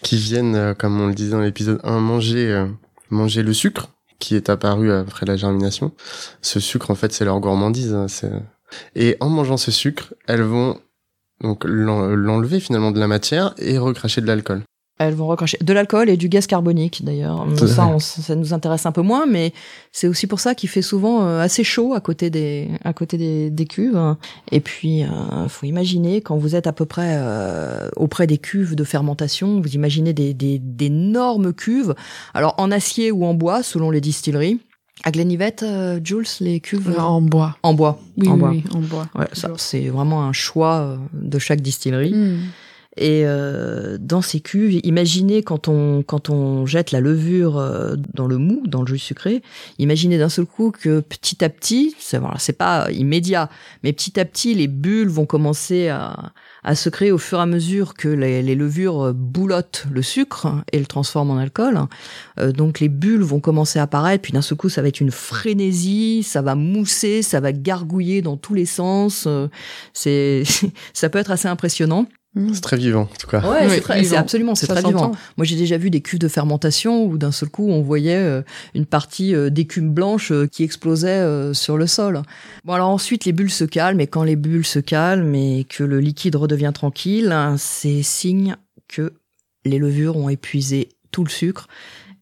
qui 0.03 0.17
viennent, 0.17 0.57
euh, 0.57 0.75
comme 0.75 1.01
on 1.01 1.07
le 1.07 1.15
disait 1.15 1.31
dans 1.31 1.41
l'épisode 1.41 1.81
1, 1.85 2.01
manger, 2.01 2.51
euh, 2.51 2.67
manger 3.11 3.43
le 3.43 3.53
sucre 3.53 3.89
qui 4.19 4.35
est 4.35 4.51
apparu 4.51 4.91
après 4.93 5.27
la 5.27 5.37
germination. 5.37 5.93
Ce 6.43 6.59
sucre, 6.61 6.91
en 6.91 6.95
fait, 6.95 7.13
c'est 7.13 7.25
leur 7.25 7.39
gourmandise. 7.41 7.95
hein, 7.95 8.09
c'est- 8.09 8.33
et 8.97 9.17
en 9.21 9.29
mangeant 9.29 9.57
ce 9.57 9.71
sucre, 9.71 10.13
elles 10.27 10.43
vont 10.43 10.81
donc 11.41 11.65
l'en- 11.65 12.07
l'enlever 12.09 12.61
finalement 12.61 12.91
de 12.91 13.01
la 13.01 13.07
matière 13.09 13.55
et 13.59 13.79
recracher 13.79 14.21
de 14.21 14.27
l'alcool. 14.27 14.63
Elles 15.03 15.15
vont 15.15 15.27
recracher 15.29 15.57
de 15.63 15.73
l'alcool 15.73 16.11
et 16.11 16.19
du 16.19 16.29
gaz 16.29 16.47
carbonique 16.47 17.03
d'ailleurs. 17.05 17.47
Ça, 17.67 17.87
on- 17.87 17.99
ça 17.99 18.35
nous 18.35 18.53
intéresse 18.53 18.85
un 18.85 18.93
peu 18.93 19.01
moins, 19.01 19.25
mais 19.27 19.53
c'est 19.93 20.07
aussi 20.09 20.27
pour 20.27 20.41
ça 20.41 20.55
qu'il 20.55 20.69
fait 20.69 20.83
souvent 20.83 21.25
euh, 21.25 21.41
assez 21.41 21.65
chaud 21.65 21.95
à 21.95 22.01
côté 22.01 22.29
des 22.29 22.69
à 22.85 22.93
côté 22.93 23.17
des, 23.17 23.49
des 23.51 23.65
cuves. 23.65 23.99
Et 24.53 24.61
puis, 24.61 25.03
euh, 25.05 25.49
faut 25.49 25.65
imaginer 25.65 26.21
quand 26.21 26.37
vous 26.37 26.55
êtes 26.55 26.67
à 26.67 26.73
peu 26.73 26.85
près 26.85 27.15
euh, 27.17 27.89
auprès 27.97 28.27
des 28.27 28.37
cuves 28.39 28.75
de 28.77 28.85
fermentation, 28.85 29.61
vous 29.61 29.75
imaginez 29.75 30.13
des 30.13 30.35
des 30.35 30.59
d'énormes 30.59 31.53
cuves, 31.55 31.95
alors 32.35 32.55
en 32.59 32.71
acier 32.71 33.11
ou 33.11 33.25
en 33.25 33.33
bois 33.35 33.63
selon 33.63 33.91
les 33.91 34.01
distilleries. 34.03 34.61
À 35.03 35.11
Glenlivet, 35.13 35.57
euh, 35.63 35.99
Jules, 36.05 36.27
les 36.41 36.61
cuves 36.61 36.91
Euh, 36.95 37.01
En 37.01 37.23
bois. 37.23 37.57
en 37.63 37.73
bois. 37.73 37.99
Oui, 38.19 38.29
en 38.29 38.33
oui, 38.35 38.39
bois. 38.39 38.51
oui, 38.51 38.65
en 38.75 38.81
bois. 38.81 39.07
Ouais, 39.15 39.29
ça, 39.33 39.49
c'est 39.57 39.89
vraiment 39.89 40.25
un 40.25 40.35
choix 40.35 40.99
de 41.15 41.39
chaque 41.39 41.63
distillerie. 41.63 42.13
Hmm. 42.13 42.37
Et 42.97 43.23
euh, 43.25 43.99
dans 44.01 44.21
ces 44.21 44.41
cuves, 44.41 44.81
imaginez 44.85 45.43
quand 45.43 45.69
on 45.69 46.03
quand 46.03 46.29
on 46.29 46.67
jette 46.67 46.91
la 46.91 47.01
levure 47.01 47.57
euh, 47.57 47.95
dans 48.15 48.27
le 48.27 48.37
mou, 48.37 48.63
dans 48.67 48.81
le 48.81 48.87
jus 48.89 48.99
sucré, 48.99 49.43
imaginez 49.79 50.19
d'un 50.19 50.29
seul 50.29 50.45
coup 50.45 50.73
que 50.73 51.01
petit 51.01 51.45
à 51.45 51.49
petit, 51.49 51.95
c'est 52.01 52.19
voilà, 52.19 52.39
c'est 52.39 52.53
pas 52.53 52.91
immédiat, 52.91 53.49
mais 53.85 53.93
petit 53.93 54.19
à 54.19 54.25
petit 54.25 54.55
les 54.55 54.67
bulles 54.67 55.09
vont 55.09 55.27
commencer 55.27 55.89
à 55.89 56.33
à 56.63 56.75
se 56.75 56.89
créer 56.89 57.11
au 57.11 57.19
fur 57.19 57.39
et 57.39 57.43
à 57.43 57.47
mesure 57.47 57.95
que 57.95 58.09
les, 58.09 58.43
les 58.43 58.55
levures 58.55 59.15
boulottent 59.15 59.87
le 59.91 60.03
sucre 60.03 60.49
et 60.73 60.79
le 60.79 60.87
transforment 60.87 61.31
en 61.31 61.39
alcool. 61.39 61.81
Euh, 62.39 62.53
donc 62.53 62.81
les 62.81 62.89
bulles 62.89 63.23
vont 63.23 63.41
commencer 63.41 63.79
à 63.79 63.83
apparaître, 63.83 64.23
puis 64.23 64.33
d'un 64.33 64.43
seul 64.43 64.59
coup 64.59 64.69
ça 64.69 64.83
va 64.83 64.89
être 64.89 65.01
une 65.01 65.11
frénésie, 65.11 66.23
ça 66.23 66.43
va 66.43 66.55
mousser, 66.55 67.23
ça 67.23 67.41
va 67.41 67.53
gargouiller 67.53 68.23
dans 68.23 68.37
tous 68.37 68.55
les 68.55 68.67
sens. 68.67 69.25
euh, 69.27 69.49
c'est 69.95 70.43
ça 70.93 71.09
peut 71.09 71.19
être 71.19 71.31
assez 71.31 71.49
impressionnant. 71.49 72.07
C'est 72.53 72.61
très 72.61 72.77
vivant, 72.77 73.03
en 73.03 73.17
tout 73.19 73.27
cas. 73.27 73.41
Ouais, 73.41 73.65
Oui, 73.67 73.71
c'est 73.75 73.81
très- 73.81 74.05
c'est 74.05 74.17
absolument, 74.17 74.55
c'est 74.55 74.69
très 74.69 74.83
vivant. 74.83 75.11
Moi, 75.37 75.45
j'ai 75.45 75.57
déjà 75.57 75.77
vu 75.79 75.91
des 75.91 76.01
cuves 76.01 76.21
de 76.21 76.29
fermentation 76.29 77.05
où 77.05 77.19
d'un 77.19 77.33
seul 77.33 77.49
coup, 77.49 77.69
on 77.69 77.83
voyait 77.83 78.15
euh, 78.17 78.43
une 78.75 78.87
partie 78.87 79.35
euh, 79.35 79.51
d'écume 79.51 79.93
blanche 79.93 80.31
euh, 80.31 80.47
qui 80.47 80.63
explosait 80.63 81.09
euh, 81.09 81.55
sur 81.55 81.77
le 81.77 81.89
sol. 81.89 82.23
Bon, 82.65 82.75
alors 82.75 82.91
ensuite, 82.91 83.25
les 83.25 83.33
bulles 83.33 83.51
se 83.51 83.65
calment, 83.65 84.01
et 84.01 84.07
quand 84.07 84.23
les 84.23 84.37
bulles 84.37 84.65
se 84.65 84.79
calment 84.79 85.35
et 85.35 85.65
que 85.69 85.83
le 85.83 85.99
liquide 85.99 86.37
redevient 86.37 86.71
tranquille, 86.73 87.33
hein, 87.33 87.57
c'est 87.59 88.03
signe 88.05 88.55
que 88.87 89.13
les 89.65 89.79
levures 89.79 90.17
ont 90.17 90.29
épuisé 90.29 90.89
tout 91.11 91.25
le 91.25 91.31
sucre 91.31 91.67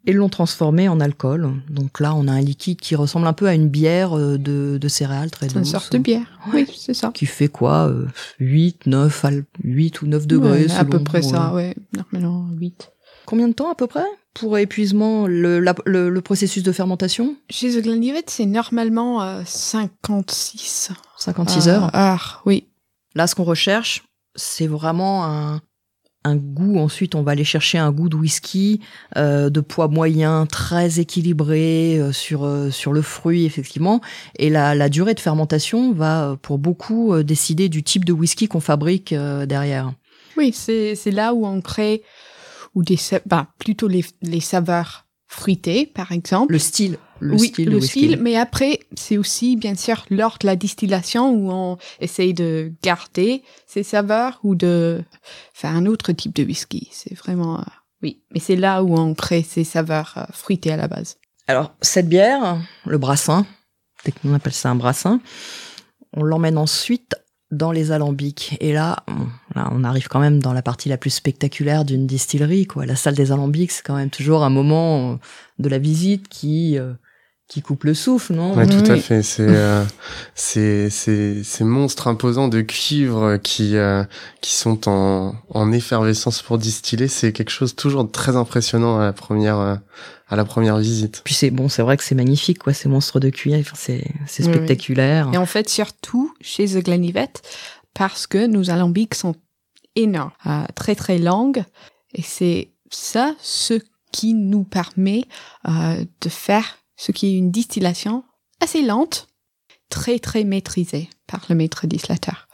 et 0.07 0.13
l'ont 0.13 0.29
transformé 0.29 0.89
en 0.89 1.01
alcool. 1.01 1.53
Donc 1.69 2.01
là, 2.01 2.15
on 2.15 2.29
a 2.29 2.33
un 2.33 2.41
liquide 2.41 2.81
qui 2.81 2.95
ressemble 2.97 3.27
un 3.27 3.33
peu 3.33 3.47
à 3.47 3.55
une 3.55 3.69
bière 3.69 4.17
euh, 4.17 4.39
de, 4.39 4.79
de 4.81 4.89
céréales 4.89 5.31
très 5.31 5.49
C'est 5.49 5.55
une 5.57 5.63
douce. 5.63 5.71
sorte 5.71 5.93
de 5.93 5.99
bière. 5.99 6.27
Ouais. 6.53 6.65
Oui, 6.69 6.75
c'est 6.77 6.95
ça. 6.95 7.11
Qui 7.13 7.27
fait 7.27 7.49
quoi 7.49 7.89
euh, 7.89 8.07
8, 8.41 8.87
9, 8.87 9.25
al- 9.25 9.45
8 9.65 10.03
ou 10.03 10.07
9 10.07 10.27
degrés 10.27 10.67
Ouais, 10.67 10.73
à 10.73 10.85
peu 10.85 10.99
près 11.03 11.23
ça, 11.23 11.51
euh, 11.51 11.55
ouais. 11.55 11.75
Normalement, 11.95 12.47
8. 12.59 12.91
Combien 13.27 13.49
de 13.49 13.53
temps 13.53 13.71
à 13.71 13.75
peu 13.75 13.87
près 13.87 14.05
pour 14.33 14.57
épuisement 14.57 15.27
le, 15.27 15.59
la- 15.61 15.75
le, 15.85 16.09
le 16.09 16.21
processus 16.23 16.63
de 16.63 16.73
fermentation? 16.73 17.37
Chez 17.51 17.73
The 17.79 17.83
Glenlivet, 17.83 18.23
c'est 18.27 18.47
normalement 18.47 19.21
euh, 19.23 19.43
56 19.45 20.91
56 21.19 21.69
euh, 21.69 21.73
heures. 21.73 21.95
heures, 21.95 22.43
oui. 22.47 22.67
Là, 23.15 23.27
ce 23.27 23.35
qu'on 23.35 23.45
recherche, 23.45 24.05
c'est 24.37 24.67
vraiment 24.67 25.25
un, 25.27 25.61
un 26.25 26.37
goût. 26.37 26.79
Ensuite, 26.79 27.15
on 27.15 27.23
va 27.23 27.33
aller 27.33 27.45
chercher 27.45 27.79
un 27.79 27.91
goût 27.91 28.09
de 28.09 28.17
whisky 28.17 28.81
euh, 29.17 29.51
de 29.51 29.61
poids 29.61 29.89
moyen, 29.89 30.47
très 30.47 31.01
équilibré 31.01 31.99
euh, 31.99 32.13
sur 32.13 32.45
euh, 32.45 32.71
sur 32.71 32.93
le 32.93 33.03
fruit 33.03 33.45
effectivement. 33.45 34.01
Et 34.39 34.51
la, 34.51 34.75
la 34.75 34.89
durée 34.89 35.15
de 35.15 35.21
fermentation 35.21 35.93
va 35.93 36.31
euh, 36.31 36.37
pour 36.37 36.59
beaucoup 36.59 37.13
euh, 37.13 37.23
décider 37.23 37.69
du 37.69 37.83
type 37.83 38.05
de 38.05 38.13
whisky 38.13 38.49
qu'on 38.49 38.61
fabrique 38.61 39.13
euh, 39.13 39.47
derrière. 39.47 39.93
Oui, 40.37 40.53
c'est 40.53 40.95
c'est 40.95 41.11
là 41.11 41.35
où 41.35 41.47
on 41.47 41.61
crée 41.61 42.03
ou 42.75 42.83
des 42.83 42.99
bah, 43.27 43.49
plutôt 43.59 43.89
les, 43.89 44.05
les 44.23 44.41
saveurs 44.41 45.07
fruitées, 45.27 45.87
par 45.87 46.13
exemple. 46.13 46.53
Le 46.53 46.59
style, 46.59 46.99
le 47.21 47.35
oui, 47.35 47.49
style 47.49 47.71
le 47.71 47.77
whisky. 47.77 47.89
style, 48.07 48.19
mais 48.21 48.37
après, 48.37 48.81
c'est 48.97 49.19
aussi, 49.19 49.57
bien 49.57 49.75
sûr, 49.75 50.05
lors 50.11 50.39
de 50.41 50.47
la 50.47 50.57
distillation 50.57 51.31
où 51.31 51.51
on 51.51 51.79
essaye 52.01 52.35
de 52.35 52.73
garder 52.83 53.43
ces 53.67 53.83
saveurs 53.83 54.41
ou 54.43 54.55
de 54.55 55.03
faire 55.53 55.71
un 55.71 55.87
autre 55.87 56.13
type 56.13 56.35
de 56.35 56.45
whisky. 56.45 56.89
C'est 56.93 57.15
vraiment, 57.15 57.61
euh, 57.61 57.65
oui. 58.03 58.23
Mais 58.33 58.41
c'est 58.41 58.57
là 58.57 58.83
où 58.83 58.97
on 58.97 59.15
crée 59.15 59.43
ces 59.43 59.65
saveurs 59.65 60.15
euh, 60.17 60.25
fruitées 60.33 60.73
à 60.73 60.77
la 60.77 60.89
base. 60.89 61.17
Alors, 61.47 61.75
cette 61.81 62.09
bière, 62.09 62.59
le 62.87 62.99
brassin, 62.99 63.47
dès 64.05 64.13
qu'on 64.13 64.35
appelle 64.35 64.53
ça 64.53 64.71
un 64.71 64.75
brassin, 64.75 65.21
on 66.13 66.23
l'emmène 66.23 66.59
ensuite 66.59 67.15
dans 67.51 67.73
les 67.73 67.93
alambics. 67.93 68.57
Et 68.61 68.73
là, 68.73 69.05
on, 69.09 69.27
là, 69.59 69.71
on 69.73 69.85
arrive 69.85 70.09
quand 70.09 70.21
même 70.21 70.41
dans 70.41 70.53
la 70.53 70.63
partie 70.63 70.89
la 70.89 70.99
plus 70.99 71.11
spectaculaire 71.11 71.85
d'une 71.85 72.07
distillerie, 72.07 72.67
quoi. 72.67 72.85
La 72.85 72.97
salle 72.97 73.15
des 73.15 73.33
alambics, 73.33 73.71
c'est 73.71 73.83
quand 73.83 73.97
même 73.97 74.11
toujours 74.11 74.45
un 74.45 74.51
moment 74.51 75.13
euh, 75.13 75.17
de 75.59 75.69
la 75.69 75.79
visite 75.79 76.29
qui, 76.29 76.79
euh, 76.79 76.93
qui 77.49 77.63
coupe 77.63 77.85
le 77.85 77.95
souffle, 77.95 78.35
non 78.35 78.55
Ouais, 78.55 78.67
tout 78.67 78.91
à 78.93 78.97
fait. 78.97 79.23
C'est 79.23 79.47
euh, 79.49 79.83
c'est 80.35 80.91
c'est 80.91 81.43
ces 81.43 81.65
monstres 81.65 82.07
imposants 82.07 82.49
de 82.49 82.61
cuivre 82.61 83.39
qui 83.39 83.77
euh, 83.77 84.05
qui 84.43 84.53
sont 84.53 84.87
en 84.89 85.35
en 85.49 85.73
effervescence 85.73 86.43
pour 86.43 86.59
distiller. 86.59 87.09
C'est 87.09 87.33
quelque 87.33 87.51
chose 87.51 87.75
toujours 87.75 88.05
de 88.05 88.11
très 88.11 88.37
impressionnant 88.37 88.99
à 89.01 89.05
la 89.07 89.13
première 89.15 89.59
euh, 89.59 89.77
à 90.29 90.37
la 90.37 90.45
première 90.45 90.77
visite. 90.77 91.23
Puis 91.25 91.33
c'est 91.35 91.51
bon, 91.51 91.71
c'est 91.71 91.81
vrai 91.81 91.97
que 91.97 92.05
c'est 92.05 92.15
magnifique, 92.15 92.59
quoi, 92.59 92.75
ces 92.75 92.89
monstres 92.91 93.19
de 93.19 93.31
cuir. 93.31 93.59
Enfin, 93.61 93.77
c'est 93.77 94.05
c'est 94.27 94.43
Oui, 94.45 94.51
oui. 94.51 94.55
spectaculaire. 94.57 95.31
Et 95.33 95.39
en 95.39 95.47
fait, 95.47 95.71
surtout 95.71 96.35
chez 96.43 96.67
The 96.67 96.85
Glenlivet, 96.85 97.31
parce 97.95 98.27
que 98.27 98.47
nos 98.47 98.69
alambics 98.71 99.15
sont 99.15 99.35
énormes, 99.97 100.33
euh, 100.47 100.65
très 100.75 100.95
très 100.95 101.19
longues, 101.19 101.65
et 102.15 102.21
c'est 102.23 102.73
ça 102.91 103.35
ce 103.41 103.81
qui 104.13 104.35
nous 104.35 104.65
permet 104.65 105.25
euh, 105.67 106.05
de 106.21 106.29
faire 106.29 106.77
ce 106.99 107.13
qui 107.13 107.29
est 107.29 107.33
une 107.39 107.51
distillation 107.51 108.25
assez 108.61 108.83
lente, 108.83 109.29
très 109.89 110.19
très 110.19 110.45
maîtrisée 110.45 111.09
par 111.27 111.41
le 111.49 111.55
maître 111.55 111.87
distillateur. 111.87 112.49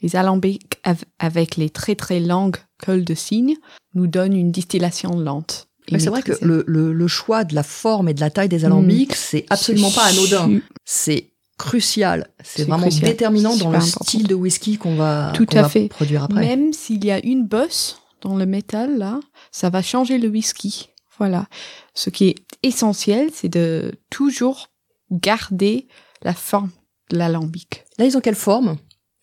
Les 0.00 0.16
alambics 0.16 0.78
av- 0.82 1.04
avec 1.20 1.56
les 1.56 1.70
très 1.70 1.94
très 1.94 2.18
longues 2.18 2.56
cols 2.84 3.04
de 3.04 3.14
cygne 3.14 3.54
nous 3.94 4.08
donnent 4.08 4.34
une 4.36 4.50
distillation 4.50 5.16
lente. 5.16 5.68
c'est 5.88 6.08
vrai 6.08 6.22
que 6.22 6.32
le, 6.42 6.64
le, 6.66 6.92
le 6.92 7.06
choix 7.06 7.44
de 7.44 7.54
la 7.54 7.62
forme 7.62 8.08
et 8.08 8.14
de 8.14 8.20
la 8.20 8.30
taille 8.30 8.48
des 8.48 8.64
alambics, 8.64 9.14
c'est 9.14 9.46
absolument 9.50 9.90
pas 9.92 10.06
anodin. 10.06 10.58
C'est 10.84 11.28
crucial. 11.58 12.28
C'est 12.42 12.64
vraiment 12.64 12.82
crucial. 12.88 13.10
déterminant 13.10 13.56
dans 13.56 13.70
le 13.70 13.76
important. 13.76 14.04
style 14.04 14.26
de 14.26 14.34
whisky 14.34 14.78
qu'on 14.78 14.96
va, 14.96 15.30
Tout 15.36 15.46
à 15.52 15.62
va 15.62 15.68
fait. 15.68 15.86
produire 15.88 16.24
après. 16.24 16.40
Même 16.40 16.72
s'il 16.72 17.04
y 17.04 17.12
a 17.12 17.24
une 17.24 17.46
bosse 17.46 17.98
dans 18.22 18.34
le 18.36 18.46
métal, 18.46 18.98
là, 18.98 19.20
ça 19.52 19.70
va 19.70 19.82
changer 19.82 20.18
le 20.18 20.28
whisky. 20.28 20.88
Voilà. 21.18 21.46
Ce 21.94 22.10
qui 22.10 22.28
est 22.28 22.36
essentiel, 22.62 23.30
c'est 23.32 23.48
de 23.48 23.92
toujours 24.10 24.68
garder 25.10 25.86
la 26.22 26.34
forme 26.34 26.70
de 27.10 27.18
l'alambic. 27.18 27.84
Là, 27.98 28.04
ils 28.06 28.16
ont 28.16 28.20
quelle 28.20 28.34
forme? 28.34 28.76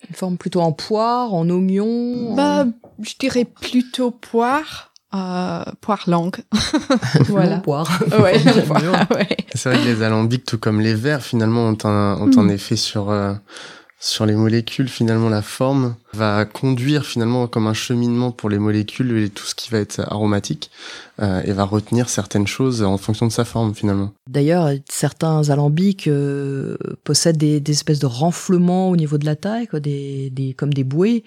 Une 0.08 0.14
forme 0.14 0.38
plutôt 0.38 0.60
en 0.60 0.72
poire, 0.72 1.34
en 1.34 1.48
oignon 1.50 2.34
Bah, 2.34 2.64
en- 2.64 2.72
je 3.02 3.14
dirais 3.18 3.44
plutôt 3.44 4.10
poire, 4.10 4.92
euh, 5.14 5.62
poire 5.80 6.04
longue. 6.06 6.36
Non, 7.18 7.24
voilà. 7.28 7.58
poire. 7.58 8.02
ouais, 8.22 8.38
poire, 8.66 8.82
ouais. 9.10 9.36
C'est 9.54 9.68
vrai 9.70 9.78
que 9.82 9.84
les 9.88 10.02
alambics, 10.02 10.44
tout 10.44 10.58
comme 10.58 10.80
les 10.80 10.94
verres, 10.94 11.22
finalement, 11.22 11.66
ont 11.68 11.76
un, 11.84 12.16
ont 12.20 12.30
un 12.38 12.44
Mm. 12.44 12.50
effet 12.50 12.76
sur, 12.76 13.10
euh, 13.10 13.34
sur 14.00 14.24
les 14.26 14.34
molécules. 14.34 14.88
Finalement, 14.88 15.28
la 15.28 15.42
forme 15.42 15.94
va 16.14 16.44
conduire 16.46 17.04
finalement 17.04 17.46
comme 17.46 17.66
un 17.66 17.74
cheminement 17.74 18.32
pour 18.32 18.48
les 18.48 18.58
molécules 18.58 19.16
et 19.18 19.28
tout 19.28 19.44
ce 19.44 19.54
qui 19.54 19.70
va 19.70 19.78
être 19.78 20.00
aromatique 20.00 20.70
euh, 21.20 21.42
et 21.44 21.52
va 21.52 21.64
retenir 21.64 22.08
certaines 22.08 22.46
choses 22.46 22.82
en 22.82 22.96
fonction 22.96 23.26
de 23.26 23.32
sa 23.32 23.44
forme 23.44 23.74
finalement. 23.74 24.12
D'ailleurs, 24.28 24.70
certains 24.88 25.50
alambics 25.50 26.08
euh, 26.08 26.76
possèdent 27.04 27.36
des, 27.36 27.60
des 27.60 27.72
espèces 27.72 28.00
de 28.00 28.06
renflements 28.06 28.90
au 28.90 28.96
niveau 28.96 29.18
de 29.18 29.26
la 29.26 29.36
taille, 29.36 29.68
quoi, 29.68 29.80
des, 29.80 30.30
des, 30.30 30.54
comme 30.54 30.72
des 30.72 30.84
bouées. 30.84 31.22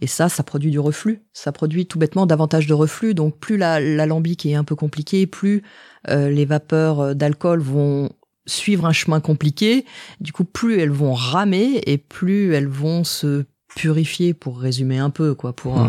Et 0.00 0.06
ça, 0.06 0.28
ça 0.28 0.44
produit 0.44 0.70
du 0.70 0.78
reflux. 0.78 1.22
Ça 1.32 1.50
produit 1.50 1.86
tout 1.86 1.98
bêtement 1.98 2.24
davantage 2.26 2.68
de 2.68 2.74
reflux. 2.74 3.14
Donc, 3.14 3.36
plus 3.38 3.56
la- 3.56 3.80
l'alambic 3.80 4.46
est 4.46 4.54
un 4.54 4.62
peu 4.62 4.76
compliqué, 4.76 5.26
plus 5.26 5.62
euh, 6.08 6.30
les 6.30 6.44
vapeurs 6.44 7.00
euh, 7.00 7.14
d'alcool 7.14 7.60
vont 7.60 8.10
suivre 8.48 8.86
un 8.86 8.92
chemin 8.92 9.20
compliqué. 9.20 9.84
Du 10.20 10.32
coup, 10.32 10.44
plus 10.44 10.80
elles 10.80 10.90
vont 10.90 11.14
ramer 11.14 11.80
et 11.86 11.98
plus 11.98 12.54
elles 12.54 12.68
vont 12.68 13.04
se 13.04 13.44
purifier, 13.76 14.34
pour 14.34 14.58
résumer 14.58 14.98
un 14.98 15.10
peu, 15.10 15.34
quoi. 15.34 15.52
Pour 15.52 15.80
euh, 15.80 15.88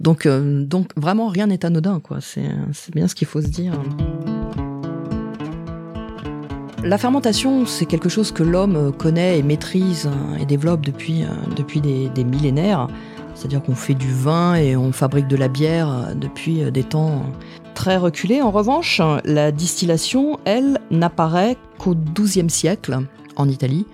donc, 0.00 0.26
euh, 0.26 0.64
donc 0.64 0.90
vraiment 0.96 1.28
rien 1.28 1.48
n'est 1.48 1.64
anodin, 1.64 2.00
quoi. 2.00 2.20
C'est 2.20 2.48
c'est 2.72 2.94
bien 2.94 3.08
ce 3.08 3.14
qu'il 3.14 3.26
faut 3.26 3.42
se 3.42 3.48
dire. 3.48 3.74
La 6.82 6.98
fermentation, 6.98 7.66
c'est 7.66 7.84
quelque 7.84 8.08
chose 8.08 8.30
que 8.30 8.44
l'homme 8.44 8.92
connaît 8.96 9.38
et 9.38 9.42
maîtrise 9.42 10.06
hein, 10.06 10.36
et 10.40 10.46
développe 10.46 10.86
depuis, 10.86 11.24
euh, 11.24 11.26
depuis 11.56 11.80
des, 11.80 12.08
des 12.10 12.24
millénaires. 12.24 12.88
C'est-à-dire 13.34 13.62
qu'on 13.62 13.74
fait 13.74 13.94
du 13.94 14.10
vin 14.10 14.54
et 14.54 14.76
on 14.76 14.92
fabrique 14.92 15.26
de 15.26 15.36
la 15.36 15.48
bière 15.48 16.14
depuis 16.16 16.70
des 16.70 16.84
temps 16.84 17.26
très 17.76 17.98
reculés. 17.98 18.42
En 18.42 18.50
revanche, 18.50 19.00
la 19.24 19.52
distillation, 19.52 20.40
elle, 20.44 20.80
n'apparaît 20.90 21.56
qu'au 21.78 21.94
XIIe 21.94 22.50
siècle 22.50 22.98
en 23.36 23.48
Italie, 23.48 23.86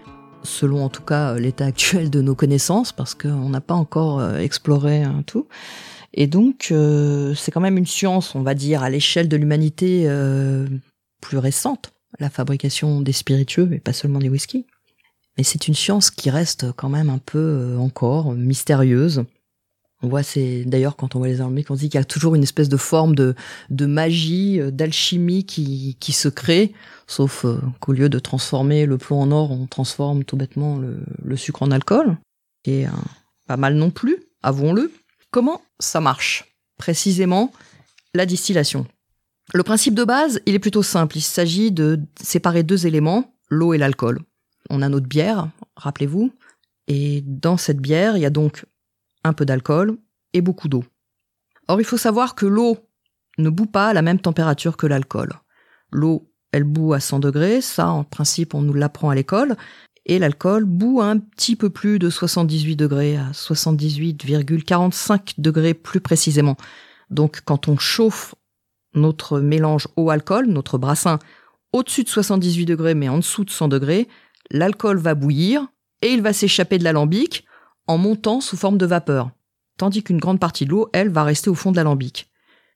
selon 0.44 0.84
en 0.84 0.88
tout 0.88 1.02
cas 1.02 1.34
l'état 1.34 1.66
actuel 1.66 2.08
de 2.08 2.22
nos 2.22 2.34
connaissances, 2.34 2.92
parce 2.92 3.14
qu'on 3.14 3.50
n'a 3.50 3.60
pas 3.60 3.74
encore 3.74 4.20
euh, 4.20 4.38
exploré 4.38 5.02
hein, 5.02 5.22
tout. 5.26 5.48
Et 6.14 6.26
donc, 6.26 6.68
euh, 6.70 7.34
c'est 7.34 7.50
quand 7.50 7.60
même 7.60 7.76
une 7.76 7.86
science, 7.86 8.34
on 8.34 8.42
va 8.42 8.54
dire, 8.54 8.82
à 8.82 8.88
l'échelle 8.88 9.28
de 9.28 9.36
l'humanité 9.36 10.04
euh, 10.06 10.66
plus 11.20 11.38
récente, 11.38 11.92
la 12.20 12.30
fabrication 12.30 13.00
des 13.00 13.12
spiritueux 13.12 13.68
et 13.72 13.80
pas 13.80 13.92
seulement 13.92 14.20
des 14.20 14.28
whisky. 14.28 14.64
Mais 15.36 15.44
c'est 15.44 15.66
une 15.66 15.74
science 15.74 16.10
qui 16.10 16.30
reste 16.30 16.70
quand 16.72 16.90
même 16.90 17.10
un 17.10 17.18
peu 17.18 17.76
encore 17.78 18.32
mystérieuse. 18.32 19.24
On 20.02 20.08
voit, 20.08 20.24
c'est 20.24 20.64
d'ailleurs 20.64 20.96
quand 20.96 21.14
on 21.14 21.20
voit 21.20 21.28
les 21.28 21.40
alambics, 21.40 21.70
on 21.70 21.76
se 21.76 21.80
dit 21.80 21.88
qu'il 21.88 21.98
y 21.98 22.02
a 22.02 22.04
toujours 22.04 22.34
une 22.34 22.42
espèce 22.42 22.68
de 22.68 22.76
forme 22.76 23.14
de, 23.14 23.34
magie, 23.86 24.60
euh, 24.60 24.72
d'alchimie 24.72 25.44
qui, 25.44 26.12
se 26.12 26.28
crée, 26.28 26.72
sauf 27.06 27.44
euh, 27.44 27.60
qu'au 27.78 27.92
lieu 27.92 28.08
de 28.08 28.18
transformer 28.18 28.84
le 28.84 28.98
plomb 28.98 29.20
en 29.20 29.30
or, 29.30 29.52
on 29.52 29.66
transforme 29.66 30.24
tout 30.24 30.36
bêtement 30.36 30.78
le, 30.78 31.36
sucre 31.36 31.62
en 31.62 31.70
alcool, 31.70 32.18
euh, 32.68 32.86
pas 33.46 33.56
mal 33.56 33.74
non 33.74 33.90
plus, 33.90 34.16
avouons-le. 34.42 34.92
Comment 35.30 35.62
ça 35.78 36.00
marche 36.00 36.56
Précisément, 36.78 37.52
la 38.12 38.26
distillation? 38.26 38.86
Le 39.54 39.62
principe 39.62 39.94
de 39.94 40.04
base, 40.04 40.40
il 40.46 40.54
est 40.54 40.58
plutôt 40.58 40.82
simple. 40.82 41.16
Il 41.16 41.22
s'agit 41.22 41.70
de 41.70 42.00
séparer 42.20 42.64
deux 42.64 42.86
éléments, 42.86 43.32
l'eau 43.48 43.72
et 43.72 43.78
l'alcool. 43.78 44.20
On 44.68 44.82
a 44.82 44.88
notre 44.88 45.06
bière, 45.06 45.48
rappelez-vous, 45.76 46.32
et 46.88 47.22
dans 47.24 47.56
cette 47.56 47.78
bière, 47.78 48.16
il 48.16 48.20
y 48.20 48.26
a 48.26 48.30
donc 48.30 48.64
un 49.24 49.32
peu 49.32 49.44
d'alcool 49.44 49.96
et 50.32 50.40
beaucoup 50.40 50.68
d'eau. 50.68 50.84
Or, 51.68 51.80
il 51.80 51.84
faut 51.84 51.96
savoir 51.96 52.34
que 52.34 52.46
l'eau 52.46 52.78
ne 53.38 53.50
bout 53.50 53.66
pas 53.66 53.88
à 53.88 53.92
la 53.92 54.02
même 54.02 54.20
température 54.20 54.76
que 54.76 54.86
l'alcool. 54.86 55.32
L'eau, 55.90 56.30
elle 56.52 56.64
bout 56.64 56.92
à 56.92 57.00
100 57.00 57.20
degrés, 57.20 57.60
ça, 57.60 57.88
en 57.88 58.04
principe, 58.04 58.54
on 58.54 58.62
nous 58.62 58.74
l'apprend 58.74 59.10
à 59.10 59.14
l'école, 59.14 59.56
et 60.04 60.18
l'alcool 60.18 60.64
bout 60.64 61.00
un 61.00 61.18
petit 61.18 61.56
peu 61.56 61.70
plus 61.70 61.98
de 61.98 62.10
78 62.10 62.76
degrés, 62.76 63.16
à 63.16 63.30
78,45 63.30 65.34
degrés 65.38 65.74
plus 65.74 66.00
précisément. 66.00 66.56
Donc, 67.10 67.40
quand 67.44 67.68
on 67.68 67.78
chauffe 67.78 68.34
notre 68.94 69.40
mélange 69.40 69.88
eau-alcool, 69.96 70.46
notre 70.46 70.78
brassin, 70.78 71.18
au-dessus 71.72 72.04
de 72.04 72.08
78 72.08 72.66
degrés 72.66 72.94
mais 72.94 73.08
en 73.08 73.18
dessous 73.18 73.44
de 73.44 73.50
100 73.50 73.68
degrés, 73.68 74.08
l'alcool 74.50 74.98
va 74.98 75.14
bouillir 75.14 75.66
et 76.02 76.12
il 76.12 76.20
va 76.20 76.32
s'échapper 76.32 76.78
de 76.78 76.84
l'alambic 76.84 77.46
en 77.86 77.98
montant 77.98 78.40
sous 78.40 78.56
forme 78.56 78.78
de 78.78 78.86
vapeur, 78.86 79.30
tandis 79.76 80.02
qu'une 80.02 80.18
grande 80.18 80.40
partie 80.40 80.64
de 80.64 80.70
l'eau, 80.70 80.88
elle, 80.92 81.10
va 81.10 81.24
rester 81.24 81.50
au 81.50 81.54
fond 81.54 81.72
de 81.72 81.76
l'alambic. 81.76 82.28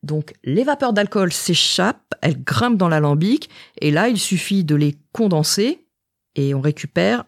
Donc 0.03 0.35
les 0.45 0.65
vapeurs 0.65 0.93
d'alcool 0.93 1.33
s'échappent, 1.33 2.15
elles 2.23 2.43
grimpent 2.43 2.79
dans 2.79 2.89
l'alambic, 2.89 3.51
et 3.81 3.91
là 3.91 4.09
il 4.09 4.19
suffit 4.19 4.65
de 4.65 4.75
les 4.75 4.97
condenser, 5.13 5.87
et 6.35 6.55
on 6.55 6.61
récupère 6.61 7.25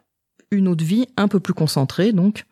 une 0.50 0.68
eau 0.68 0.75
de 0.75 0.85
vie 0.85 1.06
un 1.16 1.28
peu 1.28 1.40
plus 1.40 1.54
concentrée, 1.54 2.12
donc 2.12 2.44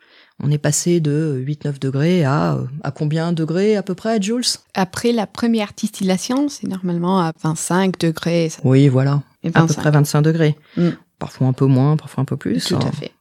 on 0.42 0.50
est 0.50 0.58
passé 0.58 1.00
de 1.00 1.42
8-9 1.46 1.78
degrés 1.78 2.24
à, 2.24 2.58
à 2.82 2.90
combien 2.90 3.32
de 3.32 3.36
degrés 3.36 3.76
à 3.76 3.82
peu 3.82 3.94
près, 3.94 4.20
Jules? 4.20 4.44
Après 4.74 5.12
la 5.12 5.26
première 5.26 5.72
distillation, 5.74 6.48
c'est 6.48 6.66
normalement 6.66 7.20
à 7.20 7.32
25 7.42 7.98
degrés. 7.98 8.50
Oui, 8.62 8.88
voilà, 8.88 9.22
Et 9.42 9.48
à 9.54 9.66
peu 9.66 9.74
près 9.74 9.90
25 9.90 10.22
degrés. 10.22 10.56
Mm. 10.76 10.90
Parfois 11.18 11.46
un 11.46 11.54
peu 11.54 11.64
moins, 11.64 11.96
parfois 11.96 12.22
un 12.22 12.24
peu 12.26 12.36
plus. 12.36 12.66
Tout 12.66 12.74
hein. 12.74 12.80
à 12.86 12.92
fait. 12.92 13.12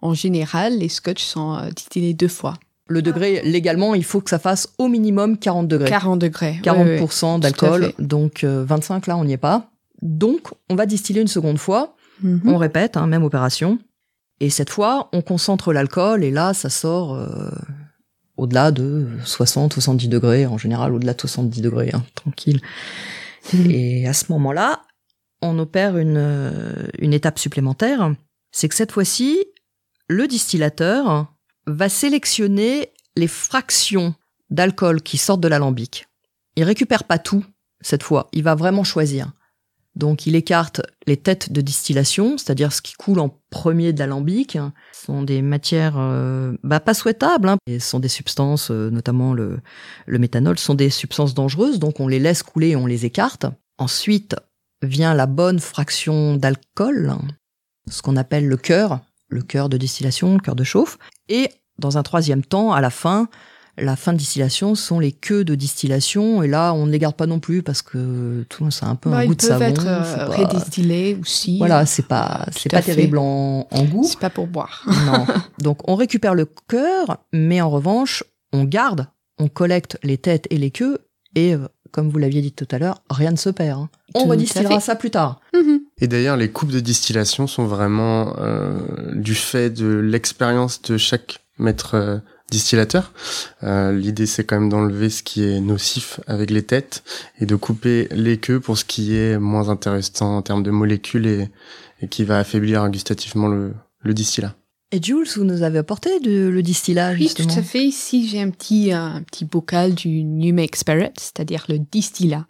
En 0.00 0.14
général, 0.14 0.78
les 0.78 0.88
scotch 0.88 1.22
sont 1.24 1.54
euh, 1.56 1.70
distillés 1.70 2.14
deux 2.14 2.28
fois. 2.28 2.54
Le 2.88 3.02
degré, 3.02 3.42
légalement, 3.44 3.94
il 3.94 4.04
faut 4.04 4.20
que 4.20 4.30
ça 4.30 4.38
fasse 4.38 4.72
au 4.78 4.88
minimum 4.88 5.36
40 5.38 5.68
degrés. 5.68 5.88
40 5.90 6.18
degrés. 6.18 6.58
40% 6.62 7.26
oui, 7.26 7.34
oui. 7.34 7.40
d'alcool, 7.40 7.92
donc 7.98 8.44
euh, 8.44 8.64
25 8.66 9.06
là 9.08 9.16
on 9.18 9.24
n'y 9.24 9.32
est 9.34 9.36
pas. 9.36 9.70
Donc 10.00 10.48
on 10.70 10.74
va 10.74 10.86
distiller 10.86 11.20
une 11.20 11.28
seconde 11.28 11.58
fois, 11.58 11.96
Mhm. 12.22 12.42
on 12.46 12.56
répète, 12.56 12.96
hein, 12.96 13.06
même 13.06 13.24
opération. 13.24 13.78
Et 14.40 14.48
cette 14.50 14.70
fois 14.70 15.08
on 15.12 15.20
concentre 15.20 15.72
l'alcool 15.72 16.24
et 16.24 16.30
là 16.30 16.54
ça 16.54 16.70
sort 16.70 17.14
euh, 17.14 17.28
au-delà 18.38 18.70
de 18.70 19.06
60-70 19.24 20.08
degrés, 20.08 20.46
en 20.46 20.56
général 20.56 20.94
au-delà 20.94 21.12
de 21.14 21.20
70 21.20 21.60
degrés, 21.60 21.90
hein, 21.92 22.04
tranquille. 22.14 22.60
Mhm. 23.52 23.70
Et 23.70 24.08
à 24.08 24.12
ce 24.14 24.32
moment-là, 24.32 24.80
on 25.42 25.58
opère 25.58 25.98
une, 25.98 26.16
euh, 26.16 26.86
une 26.98 27.12
étape 27.12 27.38
supplémentaire, 27.38 28.14
c'est 28.50 28.68
que 28.68 28.74
cette 28.74 28.92
fois-ci, 28.92 29.44
le 30.08 30.26
distillateur 30.26 31.32
va 31.66 31.88
sélectionner 31.88 32.92
les 33.16 33.28
fractions 33.28 34.14
d'alcool 34.50 35.02
qui 35.02 35.18
sortent 35.18 35.40
de 35.40 35.48
l'alambic. 35.48 36.08
Il 36.56 36.64
récupère 36.64 37.04
pas 37.04 37.18
tout 37.18 37.44
cette 37.80 38.02
fois, 38.02 38.28
il 38.32 38.42
va 38.42 38.54
vraiment 38.54 38.84
choisir. 38.84 39.32
Donc 39.94 40.26
il 40.26 40.36
écarte 40.36 40.80
les 41.06 41.16
têtes 41.16 41.52
de 41.52 41.60
distillation, 41.60 42.38
c'est-à-dire 42.38 42.72
ce 42.72 42.80
qui 42.80 42.94
coule 42.94 43.18
en 43.18 43.36
premier 43.50 43.92
de 43.92 43.98
l'alambic. 43.98 44.56
Ce 44.92 45.06
sont 45.06 45.22
des 45.22 45.42
matières 45.42 45.96
euh, 45.98 46.56
bah, 46.62 46.78
pas 46.78 46.94
souhaitables, 46.94 47.48
hein. 47.48 47.56
Et 47.66 47.80
ce 47.80 47.90
sont 47.90 47.98
des 47.98 48.08
substances, 48.08 48.70
euh, 48.70 48.90
notamment 48.90 49.32
le, 49.34 49.58
le 50.06 50.18
méthanol, 50.18 50.58
sont 50.58 50.74
des 50.74 50.90
substances 50.90 51.34
dangereuses, 51.34 51.80
donc 51.80 51.98
on 51.98 52.06
les 52.06 52.20
laisse 52.20 52.44
couler 52.44 52.70
et 52.70 52.76
on 52.76 52.86
les 52.86 53.06
écarte. 53.06 53.46
Ensuite 53.76 54.36
vient 54.82 55.14
la 55.14 55.26
bonne 55.26 55.58
fraction 55.58 56.36
d'alcool, 56.36 57.16
ce 57.90 58.00
qu'on 58.02 58.16
appelle 58.16 58.46
le 58.46 58.56
cœur, 58.56 59.00
le 59.28 59.42
cœur 59.42 59.68
de 59.68 59.76
distillation, 59.76 60.34
le 60.34 60.40
cœur 60.40 60.56
de 60.56 60.64
chauffe. 60.64 60.98
Et 61.28 61.50
dans 61.78 61.98
un 61.98 62.02
troisième 62.02 62.42
temps, 62.44 62.72
à 62.72 62.80
la 62.80 62.90
fin, 62.90 63.28
la 63.76 63.94
fin 63.94 64.12
de 64.12 64.18
distillation 64.18 64.74
sont 64.74 64.98
les 64.98 65.12
queues 65.12 65.44
de 65.44 65.54
distillation. 65.54 66.42
Et 66.42 66.48
là, 66.48 66.72
on 66.74 66.86
ne 66.86 66.90
les 66.90 66.98
garde 66.98 67.14
pas 67.14 67.26
non 67.26 67.38
plus 67.38 67.62
parce 67.62 67.82
que 67.82 68.44
tout 68.48 68.62
le 68.62 68.64
monde, 68.64 68.72
c'est 68.72 68.84
un 68.86 68.96
peu 68.96 69.10
Bah, 69.10 69.18
un 69.18 69.22
ils 69.22 69.28
goût 69.28 69.34
de 69.36 69.40
peuvent 69.40 69.48
savon. 69.50 69.64
être 69.66 69.82
faut 69.82 70.20
euh, 70.20 70.26
pas- 70.26 70.36
rédistillés 70.36 71.16
aussi. 71.20 71.58
Voilà, 71.58 71.86
c'est 71.86 72.06
pas, 72.06 72.46
c'est 72.50 72.68
pas 72.70 72.82
terrible 72.82 73.18
en, 73.18 73.68
en 73.70 73.84
goût. 73.84 74.02
C'est 74.04 74.18
pas 74.18 74.30
pour 74.30 74.48
boire. 74.48 74.84
Non. 75.06 75.24
Donc, 75.60 75.88
on 75.88 75.94
récupère 75.94 76.34
le 76.34 76.46
cœur, 76.68 77.18
mais 77.32 77.60
en 77.60 77.70
revanche, 77.70 78.24
on 78.52 78.64
garde, 78.64 79.06
on 79.38 79.46
collecte 79.48 79.98
les 80.02 80.18
têtes 80.18 80.46
et 80.50 80.56
les 80.58 80.70
queues. 80.72 80.98
Et 81.36 81.54
euh, 81.54 81.68
comme 81.92 82.08
vous 82.10 82.18
l'aviez 82.18 82.40
dit 82.42 82.52
tout 82.52 82.68
à 82.70 82.78
l'heure, 82.78 83.02
rien 83.10 83.30
ne 83.30 83.36
se 83.36 83.50
perd. 83.50 83.80
hein. 83.80 83.88
On 84.14 84.24
redistillera 84.24 84.80
ça 84.80 84.96
plus 84.96 85.10
tard. 85.10 85.40
Mhm. 85.54 85.80
Et 86.00 86.06
d'ailleurs, 86.08 86.36
les 86.36 86.50
coupes 86.50 86.70
de 86.70 86.80
distillation 86.80 87.46
sont 87.46 87.66
vraiment 87.66 88.34
euh, 88.38 88.78
du 89.14 89.34
fait 89.34 89.70
de 89.70 89.86
l'expérience 89.96 90.80
de 90.82 90.96
chaque 90.96 91.44
maître 91.58 91.94
euh, 91.94 92.18
distillateur. 92.50 93.12
Euh, 93.62 93.92
L'idée, 93.92 94.26
c'est 94.26 94.44
quand 94.44 94.58
même 94.58 94.68
d'enlever 94.70 95.10
ce 95.10 95.22
qui 95.22 95.44
est 95.44 95.60
nocif 95.60 96.20
avec 96.26 96.50
les 96.50 96.62
têtes 96.62 97.02
et 97.40 97.46
de 97.46 97.56
couper 97.56 98.08
les 98.10 98.38
queues 98.38 98.60
pour 98.60 98.78
ce 98.78 98.84
qui 98.84 99.16
est 99.16 99.38
moins 99.38 99.68
intéressant 99.68 100.36
en 100.36 100.42
termes 100.42 100.62
de 100.62 100.70
molécules 100.70 101.26
et, 101.26 101.50
et 102.00 102.08
qui 102.08 102.24
va 102.24 102.38
affaiblir 102.38 102.88
gustativement 102.88 103.48
le, 103.48 103.74
le 104.02 104.14
distillat. 104.14 104.54
Et 104.90 105.02
Jules, 105.02 105.28
vous 105.36 105.44
nous 105.44 105.62
avez 105.62 105.78
apporté 105.78 106.18
de- 106.20 106.48
le 106.48 106.62
distillat, 106.62 107.12
Oui, 107.12 107.24
justement. 107.24 107.52
tout 107.52 107.58
à 107.60 107.62
fait. 107.62 107.84
Ici, 107.84 108.26
j'ai 108.26 108.40
un 108.40 108.48
petit, 108.48 108.90
un 108.90 109.22
petit 109.22 109.44
bocal 109.44 109.94
du 109.94 110.24
New 110.24 110.54
Make 110.54 110.76
Spirit, 110.76 111.10
c'est-à-dire 111.18 111.66
le 111.68 111.78
distillat. 111.78 112.46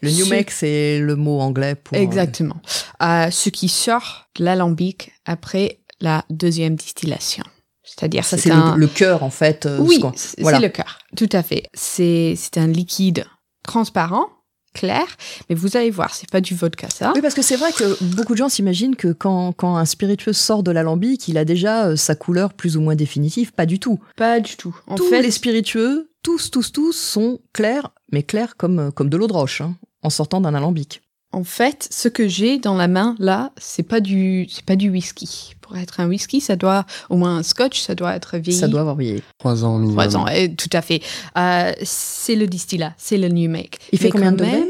Le 0.00 0.10
New 0.10 0.24
Ce- 0.26 0.30
Make, 0.30 0.50
c'est 0.52 1.00
le 1.00 1.16
mot 1.16 1.40
anglais 1.40 1.74
pour... 1.74 1.96
euh, 1.98 2.00
Exactement. 2.00 2.60
Euh, 3.02 3.30
ce 3.32 3.48
qui 3.48 3.68
sort 3.68 4.28
de 4.36 4.44
l'alambic 4.44 5.10
après 5.24 5.80
la 6.00 6.24
deuxième 6.30 6.76
distillation. 6.76 7.42
C'est-à-dire 7.82 8.24
Ça, 8.24 8.38
c'est 8.38 8.52
un... 8.52 8.74
le, 8.76 8.80
le 8.82 8.86
cœur, 8.86 9.24
en 9.24 9.30
fait. 9.30 9.66
euh, 9.66 9.78
Oui, 9.80 10.00
ce 10.14 10.28
c'est 10.28 10.40
voilà. 10.42 10.58
c'est 10.58 10.62
le 10.66 10.70
cœur. 10.70 11.00
Tout 11.16 11.28
à 11.32 11.42
fait. 11.42 11.64
C'est 11.74 12.34
c'est 12.36 12.56
un 12.58 12.68
liquide 12.68 13.24
transparent, 13.64 14.26
clair, 14.74 15.04
mais 15.48 15.54
vous 15.54 15.76
allez 15.76 15.90
voir, 15.90 16.14
c'est 16.14 16.30
pas 16.30 16.40
du 16.40 16.54
vodka 16.54 16.88
ça. 16.88 17.12
Oui, 17.14 17.20
parce 17.22 17.34
que 17.34 17.42
c'est 17.42 17.56
vrai 17.56 17.72
que 17.72 18.02
beaucoup 18.14 18.32
de 18.32 18.38
gens 18.38 18.48
s'imaginent 18.48 18.96
que 18.96 19.12
quand, 19.12 19.52
quand 19.52 19.76
un 19.76 19.84
spiritueux 19.84 20.32
sort 20.32 20.62
de 20.62 20.70
l'alambic, 20.70 21.28
il 21.28 21.38
a 21.38 21.44
déjà 21.44 21.86
euh, 21.86 21.96
sa 21.96 22.14
couleur 22.14 22.52
plus 22.52 22.76
ou 22.76 22.80
moins 22.80 22.94
définitive. 22.94 23.52
Pas 23.52 23.66
du 23.66 23.78
tout. 23.78 23.98
Pas 24.16 24.40
du 24.40 24.56
tout. 24.56 24.76
En 24.86 24.94
tous 24.94 25.08
fait, 25.08 25.22
les 25.22 25.30
spiritueux, 25.30 26.10
tous, 26.22 26.50
tous, 26.50 26.72
tous, 26.72 26.92
sont 26.92 27.40
clairs, 27.52 27.90
mais 28.12 28.22
clairs 28.22 28.56
comme, 28.56 28.78
euh, 28.78 28.90
comme 28.90 29.08
de 29.08 29.16
l'eau 29.16 29.26
de 29.26 29.32
roche, 29.32 29.60
hein, 29.60 29.76
en 30.02 30.10
sortant 30.10 30.40
d'un 30.40 30.54
alambic. 30.54 31.02
en 31.32 31.44
fait, 31.44 31.88
ce 31.90 32.08
que 32.08 32.28
j'ai 32.28 32.58
dans 32.58 32.76
la 32.76 32.88
main 32.88 33.14
là, 33.18 33.52
c'est 33.56 33.82
pas 33.82 34.00
du 34.00 34.46
c'est 34.50 34.64
pas 34.64 34.76
du 34.76 34.90
whisky. 34.90 35.54
Pour 35.70 35.78
être 35.78 36.00
un 36.00 36.08
whisky, 36.08 36.40
ça 36.40 36.56
doit 36.56 36.84
au 37.10 37.16
moins 37.16 37.36
un 37.36 37.42
scotch, 37.44 37.80
ça 37.80 37.94
doit 37.94 38.16
être 38.16 38.38
vieilli. 38.38 38.58
Ça 38.58 38.66
doit 38.66 38.80
avoir 38.80 38.96
vieilli. 38.96 39.22
Trois 39.38 39.64
ans 39.64 39.78
minimum. 39.78 39.94
Trois 40.04 40.16
ans, 40.16 40.26
eh, 40.26 40.52
tout 40.52 40.68
à 40.72 40.82
fait. 40.82 41.00
Euh, 41.38 41.72
c'est 41.84 42.34
le 42.34 42.48
distillat, 42.48 42.92
c'est 42.98 43.16
le 43.18 43.28
New 43.28 43.48
Make. 43.48 43.78
Il 43.92 43.98
fait 44.00 44.06
Mais 44.06 44.10
combien 44.10 44.32
de 44.32 44.44
même, 44.44 44.66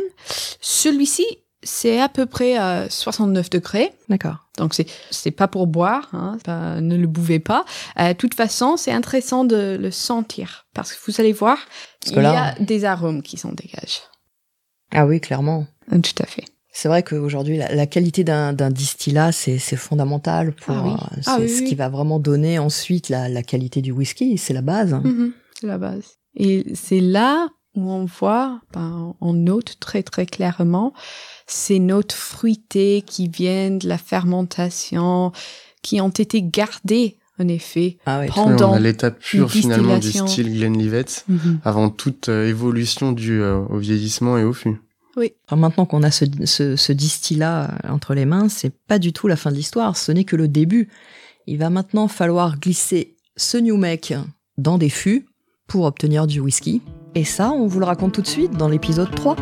Celui-ci, 0.61 1.25
c'est 1.63 2.01
à 2.01 2.11
peu 2.11 2.27
près 2.27 2.61
euh, 2.61 2.87
69 2.91 3.49
degrés. 3.49 3.93
D'accord. 4.11 4.37
Donc 4.59 4.75
c'est 4.75 4.87
c'est 5.11 5.31
pas 5.31 5.49
pour 5.49 5.67
boire, 5.67 6.09
hein, 6.13 6.37
pas- 6.45 6.83
ne 6.83 6.97
le 6.97 7.07
bouvez 7.07 7.39
pas. 7.39 7.65
Euh, 7.99 8.09
De 8.09 8.13
toute 8.13 8.35
façon, 8.35 8.77
c'est 8.77 8.93
intéressant 8.93 9.45
de 9.45 9.79
le 9.81 9.91
sentir 9.91 10.67
parce 10.75 10.93
que 10.93 10.99
vous 11.11 11.19
allez 11.19 11.33
voir, 11.33 11.57
il 12.09 12.17
là- 12.17 12.33
y 12.35 12.37
a 12.37 12.65
des 12.65 12.85
arômes 12.85 13.23
qui 13.23 13.39
s'en 13.39 13.53
dégagent. 13.53 14.03
Ah 14.93 15.07
oui, 15.07 15.19
clairement. 15.21 15.67
Tout 15.91 16.23
à 16.23 16.27
fait. 16.27 16.45
C'est 16.73 16.89
vrai 16.89 17.03
qu'aujourd'hui, 17.03 17.57
la, 17.57 17.75
la 17.75 17.87
qualité 17.87 18.23
d'un 18.25 18.53
d'un 18.53 18.71
distillat, 18.71 19.33
c'est 19.33 19.59
c'est 19.59 19.77
fondamental 19.77 20.53
pour. 20.53 20.75
Ah 20.77 20.83
oui. 20.85 20.93
euh, 20.93 21.21
Ah 21.27 21.37
oui, 21.41 21.49
ce 21.49 21.63
oui. 21.63 21.69
qui 21.69 21.75
va 21.75 21.89
vraiment 21.89 22.19
donner 22.21 22.59
ensuite 22.59 23.09
la, 23.09 23.29
la 23.29 23.43
qualité 23.43 23.83
du 23.83 23.91
whisky. 23.93 24.39
C'est 24.39 24.55
la 24.55 24.63
base. 24.63 24.93
Mhm, 24.95 25.33
c'est 25.61 25.67
la 25.67 25.79
base. 25.79 26.05
Et 26.37 26.67
c'est 26.75 27.01
là 27.01 27.49
où 27.77 27.91
on 27.91 28.05
voit, 28.05 28.61
ben, 28.73 29.15
on 29.21 29.33
note 29.33 29.77
très 29.81 30.03
très 30.03 30.27
clairement 30.27 30.93
ces 31.47 31.79
notes 31.81 32.13
fruitées 32.13 33.03
qui 33.05 33.29
viennent 33.29 33.79
de 33.79 33.89
la 33.89 33.99
fermentation, 33.99 35.33
qui 35.83 36.01
ont 36.01 36.09
été 36.11 36.43
gardées 36.43 37.17
en 37.39 37.49
effet, 37.49 37.97
Ah 38.05 38.19
ouais. 38.21 38.27
Oui, 38.27 38.33
pendant 38.35 38.73
on 38.73 38.75
a 38.75 38.79
l'étape 38.79 39.19
pure 39.19 39.45
une 39.45 39.49
finalement 39.63 39.97
du 39.99 40.13
style 40.13 40.53
Glenlivet 40.59 41.07
Mhm. 41.27 41.61
avant 41.65 41.89
toute 41.89 42.29
euh, 42.29 42.47
évolution 42.47 43.13
due 43.13 43.41
euh, 43.41 43.57
au 43.71 43.79
vieillissement 43.79 44.37
et 44.37 44.45
au 44.45 44.53
fût. 44.53 44.79
Enfin, 45.17 45.57
maintenant 45.57 45.87
qu'on 45.87 46.03
a 46.03 46.11
ce 46.11 46.93
distillat 46.93 47.71
euh, 47.85 47.89
entre 47.93 48.15
les 48.15 48.25
mains, 48.25 48.49
c'est 48.49 48.71
pas 48.71 48.99
du 48.99 49.13
tout 49.13 49.29
la 49.29 49.37
fin 49.37 49.51
de 49.51 49.57
l'histoire, 49.57 49.97
ce 49.97 50.13
n'est 50.13 50.25
que 50.25 50.37
le 50.37 50.49
début. 50.49 50.89
Il 51.47 51.59
va 51.59 51.71
maintenant 51.71 52.09
falloir 52.09 52.59
glisser 52.59 53.17
ce 53.37 53.59
new 53.59 53.77
make 53.77 54.15
dans 54.59 54.79
des 54.79 54.91
fûts 54.91 55.27
pour 55.67 55.85
obtenir 55.85 56.27
du 56.27 56.41
whisky. 56.41 56.83
Et 57.15 57.25
ça, 57.25 57.51
on 57.51 57.67
vous 57.67 57.81
le 57.81 57.87
raconte 57.87 58.13
tout 58.13 58.23
de 58.23 58.27
suite 58.27 58.53
dans 58.53 58.69
l'épisode 58.69 59.13
3. 59.15 59.37